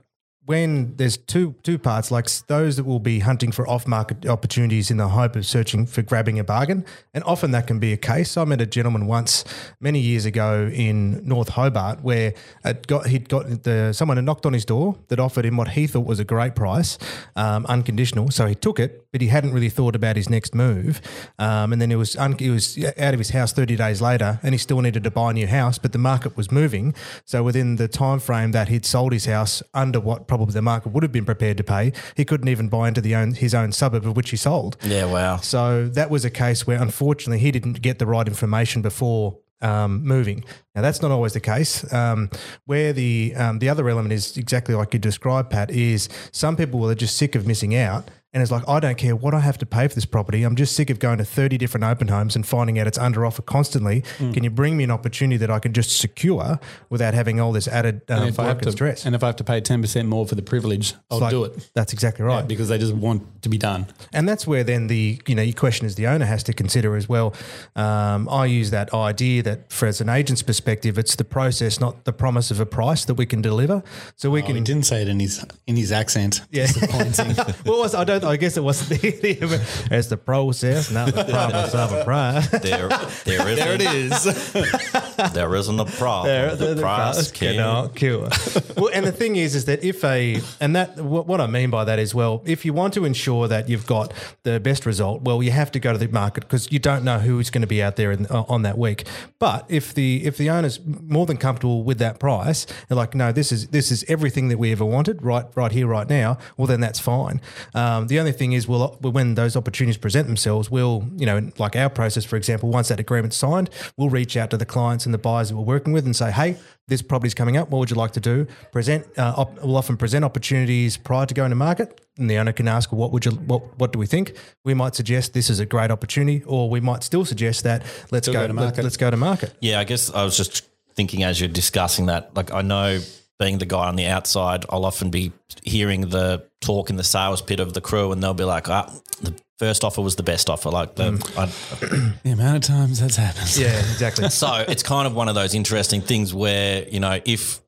when 0.46 0.96
there's 0.96 1.16
two 1.16 1.54
two 1.62 1.78
parts, 1.78 2.10
like 2.10 2.28
those 2.48 2.78
that 2.78 2.84
will 2.84 2.98
be 3.00 3.20
hunting 3.20 3.52
for 3.52 3.70
off 3.70 3.86
market 3.88 4.26
opportunities 4.26 4.90
in 4.90 4.98
the 4.98 5.08
hope 5.10 5.36
of 5.36 5.46
searching 5.46 5.86
for 5.86 6.02
grabbing 6.02 6.40
a 6.40 6.44
bargain, 6.44 6.84
and 7.14 7.24
often 7.24 7.52
that 7.52 7.68
can 7.68 7.78
be 7.78 7.94
a 7.94 7.98
case. 7.98 8.36
I 8.36 8.46
met 8.46 8.60
a 8.60 8.66
gentleman 8.66 9.06
once 9.06 9.46
many 9.80 10.00
years 10.00 10.26
ago 10.26 10.72
in 10.74 11.22
North 11.24 11.50
Hobart 11.50 12.02
where 12.02 12.34
it 12.66 12.88
got 12.88 13.06
he'd 13.06 13.30
got 13.30 13.44
the 13.64 13.94
someone 13.94 14.18
had 14.18 14.26
knocked 14.26 14.48
on 14.48 14.54
his 14.54 14.66
door 14.66 14.96
that 15.10 15.20
offered 15.20 15.46
him 15.46 15.56
what 15.56 15.68
he 15.70 15.86
thought 15.86 16.08
was 16.08 16.20
a 16.20 16.26
great 16.26 16.56
price, 16.56 16.98
um, 17.36 17.68
unconditional. 17.68 18.32
So 18.32 18.48
he 18.48 18.56
took 18.56 18.80
it, 18.80 19.06
but 19.12 19.22
he 19.22 19.28
hadn't 19.28 19.54
really 19.54 19.70
thought 19.70 19.96
about 19.96 20.16
his 20.16 20.30
next 20.30 20.54
move. 20.54 21.02
Um, 21.40 21.74
and 21.74 21.82
then 21.82 21.92
it 21.92 21.96
was 21.96 22.16
un- 22.16 22.38
he 22.38 22.50
was 22.50 22.78
out 22.98 23.14
of 23.14 23.20
his 23.20 23.32
house 23.32 23.52
30 23.54 23.76
days 23.76 24.02
later, 24.02 24.40
and 24.44 24.54
he 24.54 24.58
still 24.58 24.82
needed 24.82 25.04
to 25.04 25.12
buy 25.12 25.32
a 25.32 25.34
new 25.34 25.48
house, 25.48 25.78
but 25.78 25.92
the 25.92 25.98
market 25.98 26.38
was 26.38 26.52
moving. 26.52 26.94
So 27.26 27.44
within 27.44 27.78
the 27.78 27.88
time 27.88 28.20
frame 28.20 28.52
that 28.52 28.68
he'd 28.70 28.86
sold 28.86 29.14
his 29.14 29.26
house 29.26 29.64
under 29.74 30.00
what 30.00 30.28
probably 30.28 30.54
the 30.54 30.62
market 30.62 30.92
would 30.92 31.04
have 31.04 31.12
been 31.12 31.26
prepared 31.26 31.58
to 31.58 31.64
pay, 31.64 31.94
he 32.16 32.26
couldn't 32.26 32.48
even 32.50 32.70
buy 32.70 32.88
into 32.88 33.02
the 33.02 33.16
own 33.16 33.34
his 33.34 33.54
own 33.54 33.72
suburb 33.72 34.06
of 34.06 34.16
which 34.16 34.30
he 34.30 34.38
sold. 34.38 34.78
yeah 34.84 35.06
wow 35.06 35.38
So 35.38 35.88
that 35.90 36.10
was 36.10 36.26
a 36.26 36.30
case 36.30 36.66
where 36.68 36.82
unfortunately 36.82 37.40
he 37.40 37.52
didn't 37.52 37.82
get 37.82 38.00
the 38.00 38.06
right 38.06 38.28
information 38.28 38.82
before 38.82 39.38
um, 39.62 40.04
moving. 40.06 40.46
Now 40.74 40.82
that's 40.82 41.02
not 41.02 41.12
always 41.12 41.34
the 41.34 41.40
case. 41.42 41.92
Um, 41.94 42.30
where 42.66 42.94
the 42.94 43.34
um, 43.36 43.60
the 43.60 43.68
other 43.70 43.90
element 43.90 44.14
is 44.14 44.38
exactly 44.38 44.74
like 44.76 44.94
you 44.94 45.00
described, 45.00 45.50
Pat, 45.50 45.70
is 45.72 46.08
some 46.32 46.56
people 46.56 46.90
are 46.90 46.96
just 46.96 47.18
sick 47.18 47.36
of 47.36 47.46
missing 47.46 47.76
out. 47.76 48.10
And 48.32 48.44
it's 48.44 48.52
like, 48.52 48.62
I 48.70 48.80
don't 48.80 48.96
care 48.98 49.16
what 49.16 49.34
I 49.34 49.40
have 49.40 49.58
to 49.58 49.66
pay 49.66 49.88
for 49.88 49.96
this 49.96 50.06
property. 50.06 50.44
I'm 50.44 50.56
just 50.56 50.76
sick 50.76 50.92
of 50.92 51.00
going 51.00 51.18
to 51.18 51.26
30 51.26 51.58
different 51.58 51.84
open 51.84 52.10
homes 52.10 52.36
and 52.36 52.46
finding 52.46 52.78
out 52.78 52.86
it's 52.86 52.98
under 53.00 53.26
offer 53.26 53.42
constantly. 53.42 54.04
Can 54.20 54.44
you 54.44 54.52
bring 54.52 54.78
me 54.78 54.84
an 54.84 54.92
opportunity 54.92 55.38
that 55.38 55.50
I 55.50 55.58
can 55.58 55.74
just 55.74 55.98
secure 56.00 56.60
without 56.92 57.16
having 57.16 57.40
all 57.40 57.52
this 57.52 57.68
added 57.68 58.02
um, 58.08 58.22
And 58.28 58.38
work 58.38 58.48
have 58.48 58.58
and 58.58 58.64
to, 58.68 58.72
stress? 58.72 59.04
and 59.04 59.16
if 59.16 59.24
I 59.24 59.28
have 59.28 59.36
to 59.38 59.44
pay 59.44 59.60
ten 59.62 59.82
percent 59.82 60.08
more 60.08 60.28
for 60.28 60.36
the 60.36 60.44
privilege, 60.44 60.94
I'll 61.10 61.18
Like, 61.18 61.32
do 61.32 61.44
it. 61.46 61.72
That's 61.74 61.92
exactly 61.92 62.24
right. 62.24 62.48
because 62.48 62.70
they 62.70 62.78
just 62.78 62.94
want 62.94 63.42
to 63.42 63.50
be 63.50 63.58
done. 63.58 63.88
And 64.14 64.30
that's 64.30 64.46
where 64.46 64.64
then 64.64 64.86
the 64.88 65.20
you 65.26 65.34
know 65.34 65.42
your 65.42 65.56
question 65.56 65.88
is 65.88 65.96
the 65.96 66.06
owner 66.06 66.26
has 66.26 66.44
to 66.44 66.54
consider 66.54 66.96
as 66.96 67.10
well. 67.10 67.34
Um, 67.76 68.30
I 68.30 68.46
use 68.46 68.70
that 68.70 68.94
idea 68.94 69.42
that 69.42 69.72
for 69.74 69.88
as 69.88 70.02
an 70.02 70.10
agent's 70.10 70.44
perspective, 70.44 71.00
it's 71.00 71.16
the 71.16 71.24
process, 71.24 71.80
not 71.80 72.06
the 72.06 72.14
promise 72.14 72.52
of 72.52 72.60
a 72.60 72.66
price 72.68 73.06
that 73.06 73.16
we 73.16 73.26
can 73.26 73.42
deliver. 73.42 73.82
So 74.18 74.30
we 74.30 74.44
Oh, 74.44 74.46
can. 74.46 74.56
he 74.56 74.62
didn't 74.62 74.86
say 74.86 75.02
it 75.02 75.08
in 75.08 75.20
his 75.20 75.44
in 75.66 75.76
his 75.78 75.92
accent. 75.92 76.42
Yeah. 76.52 76.68
well, 77.66 77.90
I 77.98 78.04
don't. 78.04 78.19
I 78.24 78.38
guess 78.38 78.58
it 78.58 78.64
wasn't 78.64 79.02
the, 79.02 79.12
the 79.40 79.88
it's 79.92 80.08
the 80.08 80.18
process, 80.18 80.92
not 80.92 81.14
the 81.14 81.24
promise 81.24 81.74
of 81.74 81.92
a 81.92 82.04
price. 82.04 82.48
there 82.64 82.90
there 83.26 83.48
is 83.48 83.58
there 83.58 83.74
it 83.74 83.82
is 83.82 84.54
there 85.34 85.56
isn't 85.56 85.80
a 85.80 85.86
problem 85.86 86.58
the, 86.58 86.82
price 86.82 87.32
can 87.32 87.54
cannot 87.54 87.96
cure. 87.96 88.30
well, 88.78 88.90
and 88.94 89.06
the 89.06 89.12
thing 89.12 89.36
is, 89.36 89.56
is 89.56 89.66
that 89.66 89.84
if 89.84 90.04
a 90.04 90.42
and 90.60 90.76
that 90.76 90.98
what, 90.98 91.28
what 91.28 91.42
I 91.42 91.48
mean 91.48 91.70
by 91.70 91.84
that 91.84 92.00
is, 92.00 92.14
well, 92.14 92.42
if 92.46 92.66
you 92.66 92.74
want 92.74 92.94
to 92.96 93.06
ensure 93.06 93.48
that 93.48 93.70
you've 93.70 93.88
got 93.88 94.14
the 94.44 94.60
best 94.60 94.86
result, 94.86 95.22
well, 95.22 95.42
you 95.44 95.52
have 95.52 95.72
to 95.72 95.80
go 95.80 95.92
to 95.92 95.98
the 95.98 96.08
market 96.08 96.42
because 96.42 96.72
you 96.72 96.80
don't 96.80 97.04
know 97.04 97.20
who 97.20 97.40
is 97.40 97.50
going 97.50 97.62
to 97.62 97.68
be 97.68 97.82
out 97.82 97.96
there 97.96 98.12
in, 98.12 98.26
uh, 98.28 98.44
on 98.48 98.64
that 98.64 98.78
week. 98.78 99.06
But 99.40 99.66
if 99.70 99.94
the 99.94 100.26
if 100.26 100.38
the 100.38 100.50
owner's 100.50 100.80
more 100.86 101.26
than 101.26 101.38
comfortable 101.38 101.84
with 101.84 102.00
that 102.00 102.20
price, 102.20 102.66
they're 102.88 102.98
like, 102.98 103.16
no, 103.16 103.32
this 103.32 103.52
is 103.52 103.68
this 103.68 103.92
is 103.92 104.04
everything 104.08 104.50
that 104.50 104.58
we 104.58 104.72
ever 104.72 104.86
wanted, 104.86 105.24
right, 105.24 105.46
right 105.56 105.72
here, 105.72 105.88
right 105.88 106.10
now. 106.10 106.38
Well, 106.58 106.68
then 106.68 106.82
that's 106.82 107.00
fine. 107.00 107.42
Um, 107.74 108.08
the 108.10 108.20
only 108.20 108.32
thing 108.34 108.52
is, 108.52 108.68
well, 108.68 108.98
when 109.02 109.36
those 109.36 109.56
opportunities 109.56 109.98
present 109.98 110.28
themselves, 110.28 110.70
we'll, 110.70 111.08
you 111.16 111.26
know, 111.26 111.50
like 111.58 111.76
our 111.76 111.90
process, 111.90 112.26
for 112.26 112.36
example, 112.36 112.70
once 112.70 112.90
that 112.90 113.00
agreement's 113.00 113.38
signed, 113.38 113.70
we'll 113.98 114.10
reach 114.10 114.36
out 114.36 114.50
to 114.50 114.58
the 114.58 114.66
clients 114.66 115.06
and 115.06 115.14
the 115.14 115.18
buyers 115.18 115.50
that 115.50 115.56
we're 115.56 115.64
working 115.64 115.94
with 115.94 116.06
and 116.06 116.16
say, 116.16 116.32
hey, 116.32 116.58
this 116.90 117.02
property's 117.02 117.34
coming 117.34 117.56
up. 117.56 117.70
What 117.70 117.80
would 117.80 117.90
you 117.90 117.96
like 117.96 118.12
to 118.12 118.20
do? 118.20 118.46
Present. 118.72 119.08
Uh, 119.18 119.34
op- 119.38 119.64
we'll 119.64 119.78
often 119.78 119.96
present 119.96 120.26
opportunities 120.26 120.98
prior 120.98 121.26
to 121.26 121.34
going 121.34 121.52
to 121.52 121.56
market, 121.56 122.02
and 122.18 122.30
the 122.30 122.38
owner 122.38 122.52
can 122.52 122.68
ask, 122.68 122.92
"What 122.92 123.12
would 123.12 123.26
you? 123.26 123.32
What 123.32 123.62
What 123.80 123.94
do 123.94 124.00
we 124.00 124.08
think?" 124.08 124.36
We 124.66 124.74
might 124.74 124.96
suggest 124.96 125.34
this 125.34 125.50
is 125.52 125.60
a 125.60 125.66
great 125.68 125.92
opportunity, 125.92 126.44
or 126.48 126.68
we 126.68 126.80
might 126.80 127.04
still 127.04 127.26
suggest 127.26 127.64
that 127.64 127.84
let's 128.12 128.28
go, 128.28 128.34
go 128.34 128.48
to 128.48 128.54
let- 128.54 128.56
market. 128.56 128.84
let's 128.84 128.98
go 128.98 129.12
to 129.12 129.18
market. 129.18 129.54
Yeah, 129.62 129.80
I 129.80 129.84
guess 129.84 130.12
I 130.12 130.24
was 130.24 130.36
just 130.36 130.68
thinking 130.96 131.24
as 131.24 131.40
you're 131.40 131.48
discussing 131.48 132.08
that, 132.08 132.36
like 132.36 132.52
I 132.52 132.64
know 132.64 133.00
being 133.40 133.58
the 133.58 133.66
guy 133.66 133.88
on 133.88 133.96
the 133.96 134.06
outside, 134.06 134.66
I'll 134.70 134.86
often 134.86 135.10
be 135.10 135.32
hearing 135.64 136.10
the 136.10 136.46
talk 136.62 136.90
in 136.90 136.98
the 136.98 137.04
sales 137.04 137.42
pit 137.42 137.60
of 137.60 137.74
the 137.74 137.82
crew 137.82 138.12
and 138.12 138.22
they'll 138.22 138.34
be 138.34 138.44
like, 138.44 138.70
ah, 138.70 138.94
the 139.22 139.34
first 139.58 139.84
offer 139.84 140.02
was 140.02 140.18
the 140.18 140.24
best 140.24 140.50
offer. 140.50 140.70
Like 140.70 140.96
the, 140.96 141.14
I, 141.38 141.46
The 142.24 142.32
amount 142.32 142.58
of 142.58 142.62
times 142.64 143.00
that's 143.00 143.16
happened. 143.16 143.58
Yeah, 143.58 143.78
exactly. 143.80 144.30
so 144.30 144.66
it's 144.68 144.84
kind 144.84 145.08
of 145.08 145.16
one 145.16 145.30
of 145.30 145.36
those 145.36 145.56
interesting 145.56 146.02
things 146.02 146.34
where, 146.34 146.88
you 146.88 147.00
know, 147.00 147.20
if 147.26 147.62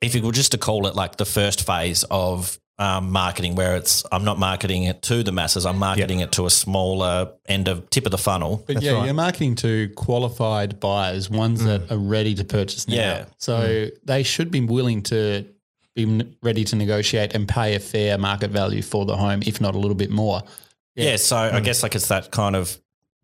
if 0.00 0.14
you 0.14 0.22
were 0.22 0.32
just 0.32 0.52
to 0.52 0.58
call 0.58 0.86
it 0.86 0.94
like 0.94 1.16
the 1.16 1.24
first 1.24 1.66
phase 1.66 2.04
of 2.10 2.58
um, 2.78 3.10
marketing, 3.10 3.54
where 3.54 3.76
it's 3.76 4.04
I'm 4.10 4.24
not 4.24 4.38
marketing 4.38 4.84
it 4.84 5.02
to 5.02 5.22
the 5.22 5.32
masses, 5.32 5.66
I'm 5.66 5.78
marketing 5.78 6.20
it 6.20 6.32
to 6.32 6.46
a 6.46 6.50
smaller 6.50 7.32
end 7.46 7.68
of 7.68 7.88
tip 7.90 8.06
of 8.06 8.12
the 8.12 8.18
funnel. 8.18 8.64
But 8.66 8.82
yeah, 8.82 9.04
you're 9.04 9.14
marketing 9.14 9.54
to 9.56 9.90
qualified 9.90 10.80
buyers, 10.80 11.30
ones 11.30 11.62
mm. 11.62 11.66
that 11.66 11.92
are 11.92 11.98
ready 11.98 12.34
to 12.34 12.44
purchase 12.44 12.88
now. 12.88 12.94
Yeah. 12.94 13.24
So 13.38 13.60
mm. 13.60 13.90
they 14.04 14.22
should 14.22 14.50
be 14.50 14.60
willing 14.60 15.02
to 15.04 15.46
be 15.94 16.24
ready 16.42 16.64
to 16.64 16.76
negotiate 16.76 17.34
and 17.34 17.46
pay 17.46 17.74
a 17.74 17.80
fair 17.80 18.16
market 18.16 18.50
value 18.50 18.82
for 18.82 19.04
the 19.04 19.16
home, 19.16 19.42
if 19.46 19.60
not 19.60 19.74
a 19.74 19.78
little 19.78 19.96
bit 19.96 20.10
more. 20.10 20.42
Yeah, 20.94 21.16
so 21.16 21.36
I 21.36 21.50
mm. 21.52 21.64
guess 21.64 21.82
like 21.82 21.94
it's 21.94 22.08
that 22.08 22.30
kind 22.30 22.56
of 22.56 22.76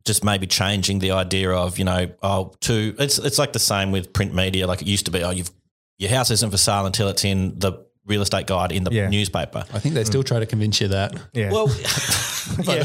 just 0.04 0.24
maybe 0.24 0.46
changing 0.46 1.00
the 1.00 1.10
idea 1.10 1.50
of 1.50 1.78
you 1.78 1.84
know 1.84 2.10
oh 2.22 2.54
to 2.60 2.94
it's 2.98 3.18
it's 3.18 3.38
like 3.38 3.52
the 3.52 3.58
same 3.58 3.92
with 3.92 4.10
print 4.14 4.32
media 4.32 4.66
like 4.66 4.80
it 4.80 4.88
used 4.88 5.04
to 5.04 5.10
be 5.10 5.22
oh 5.22 5.28
you've 5.28 5.50
your 5.98 6.10
house 6.10 6.30
isn't 6.30 6.50
for 6.50 6.56
sale 6.56 6.86
until 6.86 7.08
it's 7.08 7.24
in 7.24 7.58
the 7.58 7.72
real 8.08 8.22
estate 8.22 8.46
guide 8.46 8.72
in 8.72 8.84
the 8.84 8.92
Yeah. 8.92 9.08
newspaper. 9.08 9.64
I 9.72 9.78
think 9.78 9.94
they 9.94 10.04
still 10.04 10.22
try 10.22 10.40
to 10.40 10.46
convince 10.46 10.80
you 10.80 10.88
that. 10.88 11.14
Yeah. 11.32 11.52
Well, 11.52 11.68
yeah. 12.64 12.84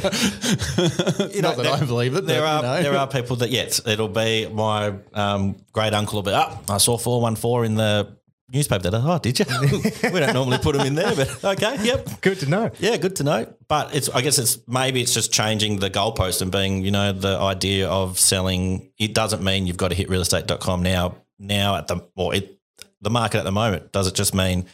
You 1.29 1.41
know, 1.41 1.49
Not 1.49 1.57
that 1.57 1.63
there- 1.63 1.73
I 1.73 1.85
believe 1.85 2.15
it. 2.15 2.25
There 2.25 2.41
but, 2.41 2.65
are 2.65 2.77
you 2.77 2.83
know. 2.83 2.91
there 2.91 2.99
are 2.99 3.07
people 3.07 3.37
that 3.37 3.49
yes, 3.49 3.81
it'll 3.87 4.09
be 4.09 4.47
my 4.47 4.93
um, 5.13 5.55
great 5.71 5.93
uncle 5.93 6.17
will 6.17 6.23
be. 6.23 6.31
Oh, 6.31 6.59
I 6.69 6.77
saw 6.77 6.97
four 6.97 7.21
one 7.21 7.35
four 7.35 7.65
in 7.65 7.75
the 7.75 8.15
newspaper. 8.51 8.89
That 8.89 9.01
oh, 9.03 9.17
did 9.19 9.39
you? 9.39 9.45
we 10.11 10.19
don't 10.19 10.33
normally 10.33 10.57
put 10.59 10.75
them 10.75 10.85
in 10.85 10.95
there, 10.95 11.15
but 11.15 11.43
okay, 11.43 11.77
yep. 11.83 12.21
Good 12.21 12.39
to 12.41 12.49
know. 12.49 12.71
Yeah, 12.79 12.97
good 12.97 13.15
to 13.17 13.23
know. 13.23 13.53
But 13.67 13.95
it's 13.95 14.09
I 14.09 14.21
guess 14.21 14.37
it's 14.37 14.59
maybe 14.67 15.01
it's 15.01 15.13
just 15.13 15.31
changing 15.33 15.79
the 15.79 15.89
goalpost 15.89 16.41
and 16.41 16.51
being, 16.51 16.83
you 16.83 16.91
know, 16.91 17.13
the 17.13 17.37
idea 17.39 17.87
of 17.87 18.19
selling 18.19 18.91
it 18.99 19.13
doesn't 19.13 19.43
mean 19.43 19.67
you've 19.67 19.77
got 19.77 19.89
to 19.89 19.95
hit 19.95 20.09
realestate.com 20.09 20.83
now 20.83 21.15
now 21.39 21.77
at 21.77 21.87
the 21.87 22.05
or 22.15 22.35
it 22.35 22.59
the 23.01 23.09
market 23.09 23.39
at 23.39 23.43
the 23.43 23.51
moment. 23.51 23.91
Does 23.91 24.07
it 24.07 24.15
just 24.15 24.33
mean, 24.33 24.65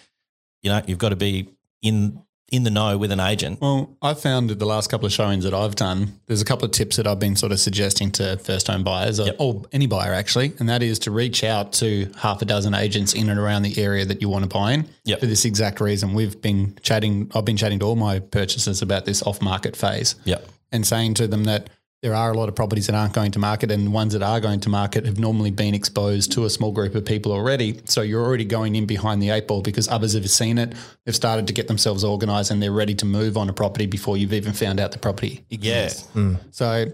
you 0.62 0.70
know, 0.70 0.82
you've 0.86 0.98
got 0.98 1.10
to 1.10 1.16
be 1.16 1.50
in 1.82 2.22
in 2.52 2.64
the 2.64 2.72
know 2.72 2.98
with 2.98 3.12
an 3.12 3.20
agent? 3.20 3.62
Well, 3.62 3.96
I've 4.02 4.20
found 4.20 4.50
that 4.50 4.58
the 4.58 4.66
last 4.66 4.90
couple 4.90 5.06
of 5.06 5.12
showings 5.12 5.44
that 5.44 5.54
I've 5.54 5.76
done, 5.76 6.20
there's 6.26 6.42
a 6.42 6.46
couple 6.46 6.66
of 6.66 6.72
tips 6.72 6.96
that 6.96 7.06
I've 7.06 7.20
been 7.20 7.36
sort 7.36 7.52
of 7.52 7.60
suggesting 7.60 8.12
to 8.14 8.38
first 8.38 8.66
home 8.66 8.84
buyers 8.84 9.20
uh, 9.20 9.34
or, 9.38 9.62
or 9.62 9.66
any 9.72 9.86
buyer 9.86 10.14
actually, 10.14 10.54
and 10.58 10.68
that 10.68 10.82
is 10.82 10.98
to 11.00 11.12
reach 11.12 11.44
out 11.44 11.74
to 11.74 12.12
half 12.18 12.42
a 12.42 12.46
dozen 12.46 12.74
agents 12.74 13.14
in 13.14 13.30
and 13.30 13.40
around 13.40 13.62
the 13.62 13.80
area 13.82 14.04
that 14.06 14.22
you 14.22 14.30
want 14.30 14.44
to 14.44 14.50
buy 14.50 14.74
in. 14.74 14.90
Yep. 15.06 15.20
For 15.20 15.26
this 15.28 15.46
exact 15.46 15.80
reason, 15.80 16.14
we've 16.14 16.42
been 16.42 16.78
chatting. 16.82 17.30
I've 17.36 17.46
been 17.46 17.58
chatting 17.58 17.80
to 17.80 17.86
all 17.86 17.96
my 17.96 18.20
purchasers 18.20 18.82
about 18.82 19.06
this 19.06 19.22
off 19.24 19.42
market 19.42 19.76
phase. 19.76 20.16
Yep. 20.26 20.48
and 20.72 20.86
saying 20.86 21.16
to 21.16 21.28
them 21.28 21.46
that 21.46 21.70
there 22.02 22.16
are 22.16 22.32
a 22.32 22.34
lot 22.34 22.48
of 22.48 22.56
properties 22.56 22.88
that 22.88 22.96
aren't 22.96 23.14
going 23.14 23.32
to 23.32 23.40
market 23.40 23.72
and 23.72 23.86
the 23.86 23.92
ones 23.92 24.14
that 24.14 24.24
are 24.24 24.40
going 24.40 24.60
to 24.62 24.70
market 24.70 25.06
have 25.06 25.20
normally 25.20 25.52
been 25.52 25.74
exposed 25.74 26.32
to 26.32 26.46
a 26.46 26.50
small 26.50 26.72
group 26.72 26.96
of 26.96 27.04
people 27.04 27.32
already. 27.32 27.82
So 27.86 28.02
you're 28.02 28.24
already 28.24 28.46
going 28.46 28.76
in 28.76 28.86
behind 28.86 29.22
the 29.22 29.32
eight 29.32 29.48
ball 29.48 29.62
because 29.62 29.90
others 29.90 30.14
have 30.14 30.30
seen 30.30 30.58
it. 30.58 30.74
They've 31.06 31.16
started 31.16 31.48
to 31.48 31.54
get 31.54 31.68
themselves 31.68 32.06
organized 32.06 32.52
and 32.52 32.64
they're 32.64 32.72
ready 32.72 32.96
to 32.96 33.06
move 33.06 33.36
on 33.36 33.50
a 33.50 33.54
property 33.54 33.86
before 33.86 34.16
you've 34.16 34.34
even 34.34 34.54
found 34.54 34.80
out 34.80 34.94
the 34.94 35.00
property 35.00 35.44
exists. 35.50 36.08
So 36.52 36.86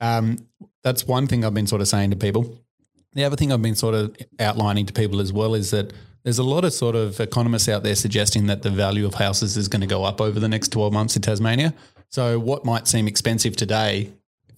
um, 0.00 0.38
that's 0.84 1.06
one 1.06 1.26
thing 1.26 1.44
I've 1.44 1.54
been 1.54 1.66
sort 1.66 1.80
of 1.80 1.88
saying 1.88 2.10
to 2.10 2.16
people. 2.16 2.56
The 3.14 3.24
other 3.24 3.36
thing 3.36 3.52
I've 3.52 3.62
been 3.62 3.74
sort 3.74 3.94
of 3.96 4.16
outlining 4.38 4.86
to 4.86 4.92
people 4.92 5.20
as 5.20 5.32
well 5.32 5.54
is 5.54 5.72
that 5.72 5.92
there's 6.22 6.38
a 6.38 6.44
lot 6.44 6.64
of 6.64 6.72
sort 6.72 6.94
of 6.94 7.18
economists 7.18 7.68
out 7.68 7.82
there 7.82 7.96
suggesting 7.96 8.46
that 8.46 8.62
the 8.62 8.70
value 8.70 9.06
of 9.06 9.14
houses 9.14 9.56
is 9.56 9.66
going 9.66 9.80
to 9.80 9.88
go 9.88 10.04
up 10.04 10.20
over 10.20 10.38
the 10.38 10.48
next 10.48 10.68
12 10.68 10.92
months 10.92 11.16
in 11.16 11.22
Tasmania. 11.22 11.74
So 12.10 12.38
what 12.38 12.64
might 12.64 12.86
seem 12.86 13.08
expensive 13.08 13.56
today 13.56 14.12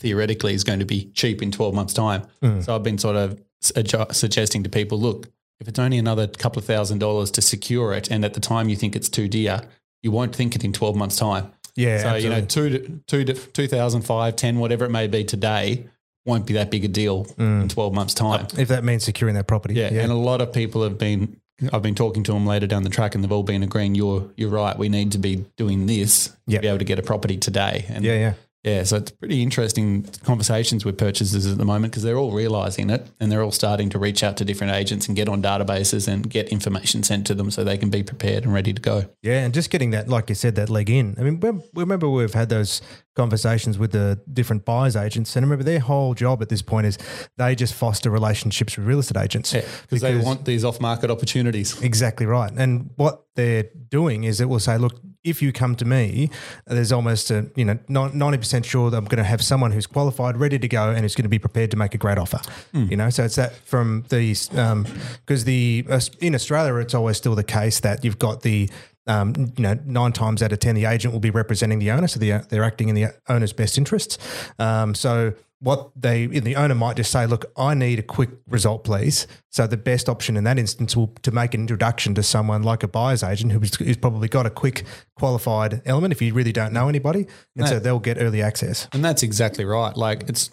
theoretically 0.05 0.53
is 0.53 0.65
going 0.65 0.81
to 0.81 0.85
be 0.85 1.11
cheap 1.15 1.43
in 1.43 1.51
12 1.51 1.75
months 1.75 1.95
time. 1.95 2.23
Hmm. 2.43 2.61
So 2.61 2.77
I've 2.77 2.83
been 2.83 2.99
sort 2.99 3.17
of 3.17 3.41
su- 3.63 4.07
suggesting 4.13 4.63
to 4.63 4.69
people, 4.69 5.01
look, 5.01 5.31
if 5.61 5.67
it's 5.67 5.79
only 5.79 5.97
another 5.97 6.29
couple 6.29 6.61
of 6.61 6.67
thousand 6.67 6.99
dollars 6.99 7.31
to 7.33 7.41
secure 7.41 7.95
it 7.95 8.11
and 8.11 8.23
at 8.23 8.35
the 8.35 8.41
time 8.41 8.69
you 8.69 8.77
think 8.77 8.95
it's 8.95 9.09
too 9.09 9.29
dear, 9.29 9.63
you 10.03 10.11
won't 10.11 10.37
think 10.37 10.55
it 10.55 10.63
in 10.63 10.75
12 10.75 10.95
months 10.95 11.17
time. 11.17 11.51
Yeah, 11.75 12.03
So, 12.03 12.15
you 12.17 12.29
know, 12.29 12.37
absolutely. 12.37 13.01
two, 13.07 13.25
to, 13.25 13.33
two, 13.33 13.35
to, 13.35 13.69
2005, 13.69 14.37
10, 14.37 14.59
whatever 14.59 14.85
it 14.85 14.91
may 14.91 15.07
be 15.09 15.25
today, 15.25 15.87
won't 16.27 16.47
be 16.47 16.53
that 16.55 16.71
big 16.71 16.85
a 16.85 16.89
deal 16.89 17.25
hmm. 17.25 17.63
in 17.63 17.69
12 17.69 17.95
months' 17.95 18.15
time. 18.15 18.47
if 18.59 18.69
that 18.69 18.85
means 18.85 19.05
securing 19.05 19.35
that 19.37 19.47
property. 19.47 19.75
Yeah, 19.75 19.89
and 19.89 20.13
a 20.13 20.17
lot 20.17 20.41
of 20.41 20.53
people 20.53 20.83
have 20.83 20.99
been. 20.99 21.41
I've 21.73 21.83
been 21.83 21.95
talking 21.95 22.25
to 22.25 22.33
them 22.33 22.47
later 22.47 22.67
down 22.67 22.83
the 22.83 22.91
track, 22.91 23.15
and 23.15 23.23
they've 23.23 23.31
all 23.31 23.45
been 23.45 23.63
agreeing. 23.63 23.95
You're 23.95 24.29
you're 24.37 24.51
right. 24.51 24.77
We 24.77 24.89
need 24.89 25.13
to 25.13 25.19
be 25.19 25.45
doing 25.57 25.87
this 25.87 26.37
Yeah. 26.49 26.59
to 26.59 26.63
be 26.63 26.69
able 26.69 26.79
to 26.79 26.85
get 26.85 26.99
a 26.99 27.03
property 27.03 27.37
today. 27.37 27.85
And 27.89 28.05
yeah, 28.05 28.15
yeah. 28.15 28.33
Yeah, 28.65 28.83
so 28.83 28.97
it's 28.97 29.11
pretty 29.11 29.43
interesting 29.43 30.05
conversations 30.25 30.87
with 30.87 30.97
purchasers 30.97 31.47
at 31.47 31.59
the 31.59 31.67
moment 31.67 31.93
because 31.93 32.03
they're 32.03 32.17
all 32.17 32.33
realizing 32.33 32.89
it 32.89 33.07
and 33.21 33.31
they're 33.31 33.43
all 33.43 33.53
starting 33.53 33.91
to 33.91 33.99
reach 33.99 34.25
out 34.25 34.39
to 34.39 34.45
different 34.45 34.73
agents 34.73 35.07
and 35.07 35.15
get 35.15 35.29
on 35.29 35.43
databases 35.43 36.09
and 36.09 36.31
get 36.31 36.49
information 36.49 37.03
sent 37.03 37.27
to 37.27 37.35
them 37.35 37.51
so 37.51 37.63
they 37.63 37.77
can 37.77 37.91
be 37.91 38.03
prepared 38.03 38.45
and 38.45 38.55
ready 38.55 38.73
to 38.73 38.81
go. 38.81 39.05
Yeah, 39.21 39.45
and 39.45 39.53
just 39.53 39.69
getting 39.69 39.91
that, 39.91 40.09
like 40.09 40.31
you 40.31 40.35
said, 40.35 40.55
that 40.55 40.71
leg 40.71 40.89
in. 40.89 41.15
I 41.19 41.25
mean, 41.25 41.41
we 41.41 41.83
remember 41.83 42.09
we've 42.09 42.33
had 42.33 42.49
those 42.49 42.81
conversations 43.15 43.79
with 43.79 43.93
the 43.93 44.19
different 44.33 44.65
buyers 44.65 44.97
agents, 44.97 45.37
and 45.37 45.45
remember 45.45 45.63
their 45.63 45.81
whole 45.81 46.15
job 46.15 46.41
at 46.41 46.49
this 46.49 46.63
point 46.63 46.87
is 46.87 46.97
they 47.37 47.55
just 47.55 47.75
foster 47.75 48.11
relationships 48.11 48.79
with 48.79 48.87
real 48.87 48.99
estate 48.99 49.23
agents 49.23 49.53
because 49.53 50.01
they 50.01 50.17
want 50.17 50.47
these 50.47 50.65
off 50.65 50.81
market 50.81 51.11
opportunities. 51.11 51.81
Exactly 51.83 52.25
right. 52.25 52.53
And 52.57 52.91
what 52.97 53.27
they're 53.35 53.69
doing 53.91 54.25
is 54.25 54.41
it 54.41 54.49
will 54.49 54.59
say, 54.59 54.79
look, 54.79 54.99
if 55.25 55.41
you 55.43 55.53
come 55.53 55.75
to 55.77 55.85
me, 55.85 56.31
there's 56.67 56.93
almost 56.93 57.31
a, 57.31 57.51
you 57.57 57.65
know, 57.65 57.79
ninety 57.89 58.39
percent 58.39 58.67
sure 58.67 58.91
that 58.91 58.97
I'm 58.97 59.07
going 59.07 59.19
to 59.19 59.25
have 59.25 59.43
someone 59.43 59.73
who's 59.73 59.87
qualified, 59.87 60.37
ready 60.37 60.59
to 60.59 60.69
go, 60.69 60.91
and 60.91 61.05
is 61.05 61.15
going 61.15 61.25
to 61.25 61.29
be 61.29 61.39
prepared 61.39 61.71
to 61.73 61.77
make 61.77 61.95
a 61.95 61.99
great 61.99 62.19
offer. 62.19 62.41
Hmm. 62.73 62.87
You 62.91 62.97
know, 62.97 63.11
so 63.11 63.25
it's 63.25 63.37
that 63.37 63.57
from 63.57 64.05
these 64.11 64.49
because 64.49 65.45
the 65.45 65.85
um, 65.89 65.95
uh, 65.95 66.01
in 66.21 66.35
Australia 66.35 66.75
it's 66.77 66.95
always 66.95 67.17
still 67.17 67.35
the 67.35 67.45
case 67.45 67.81
that 67.81 68.05
you've 68.05 68.19
got 68.19 68.43
the 68.43 68.69
um, 69.07 69.53
you 69.57 69.63
know, 69.63 69.79
nine 69.85 70.13
times 70.13 70.43
out 70.43 70.53
of 70.53 70.59
ten, 70.59 70.75
the 70.75 70.87
agent 70.87 71.13
will 71.13 71.21
be 71.21 71.31
representing 71.31 71.79
the 71.79 71.91
owner, 71.91 72.09
so 72.09 72.19
the, 72.19 72.47
they're 72.49 72.65
acting 72.65 72.89
in 72.89 72.95
the 72.95 73.09
owner's 73.29 73.53
best 73.53 73.77
interests. 73.77 74.19
Um, 74.59 74.95
so 74.95 75.35
what 75.61 75.91
they, 75.97 76.27
the 76.27 76.57
owner 76.57 76.75
might 76.75 76.97
just 76.97 77.11
say, 77.11 77.27
"Look, 77.27 77.47
I 77.57 77.75
need 77.75 77.99
a 77.99 78.03
quick 78.03 78.31
result, 78.49 78.85
please." 78.85 79.27
So 79.51 79.67
the 79.67 79.77
best 79.77 80.09
option 80.09 80.37
in 80.37 80.45
that 80.45 80.59
instance 80.59 80.97
will 80.97 81.09
to 81.23 81.31
make 81.31 81.55
an 81.55 81.61
introduction 81.61 82.15
to 82.17 82.23
someone 82.23 82.63
like 82.63 82.83
a 82.83 82.89
buyer's 82.89 83.23
agent 83.23 83.53
who's, 83.53 83.75
who's 83.77 83.97
probably 83.97 84.29
got 84.29 84.47
a 84.47 84.51
quick 84.51 84.85
qualified 85.17 85.83
element. 85.87 86.13
If 86.13 86.21
you 86.21 86.35
really 86.35 86.53
don't 86.53 86.73
know 86.73 86.89
anybody, 86.89 87.27
and 87.57 87.69
so 87.69 87.79
they'll 87.79 87.99
get 87.99 88.19
early 88.21 88.43
access. 88.43 88.89
And 88.93 89.05
that's 89.05 89.23
exactly 89.23 89.65
right. 89.65 89.97
Like 89.97 90.29
it's 90.29 90.51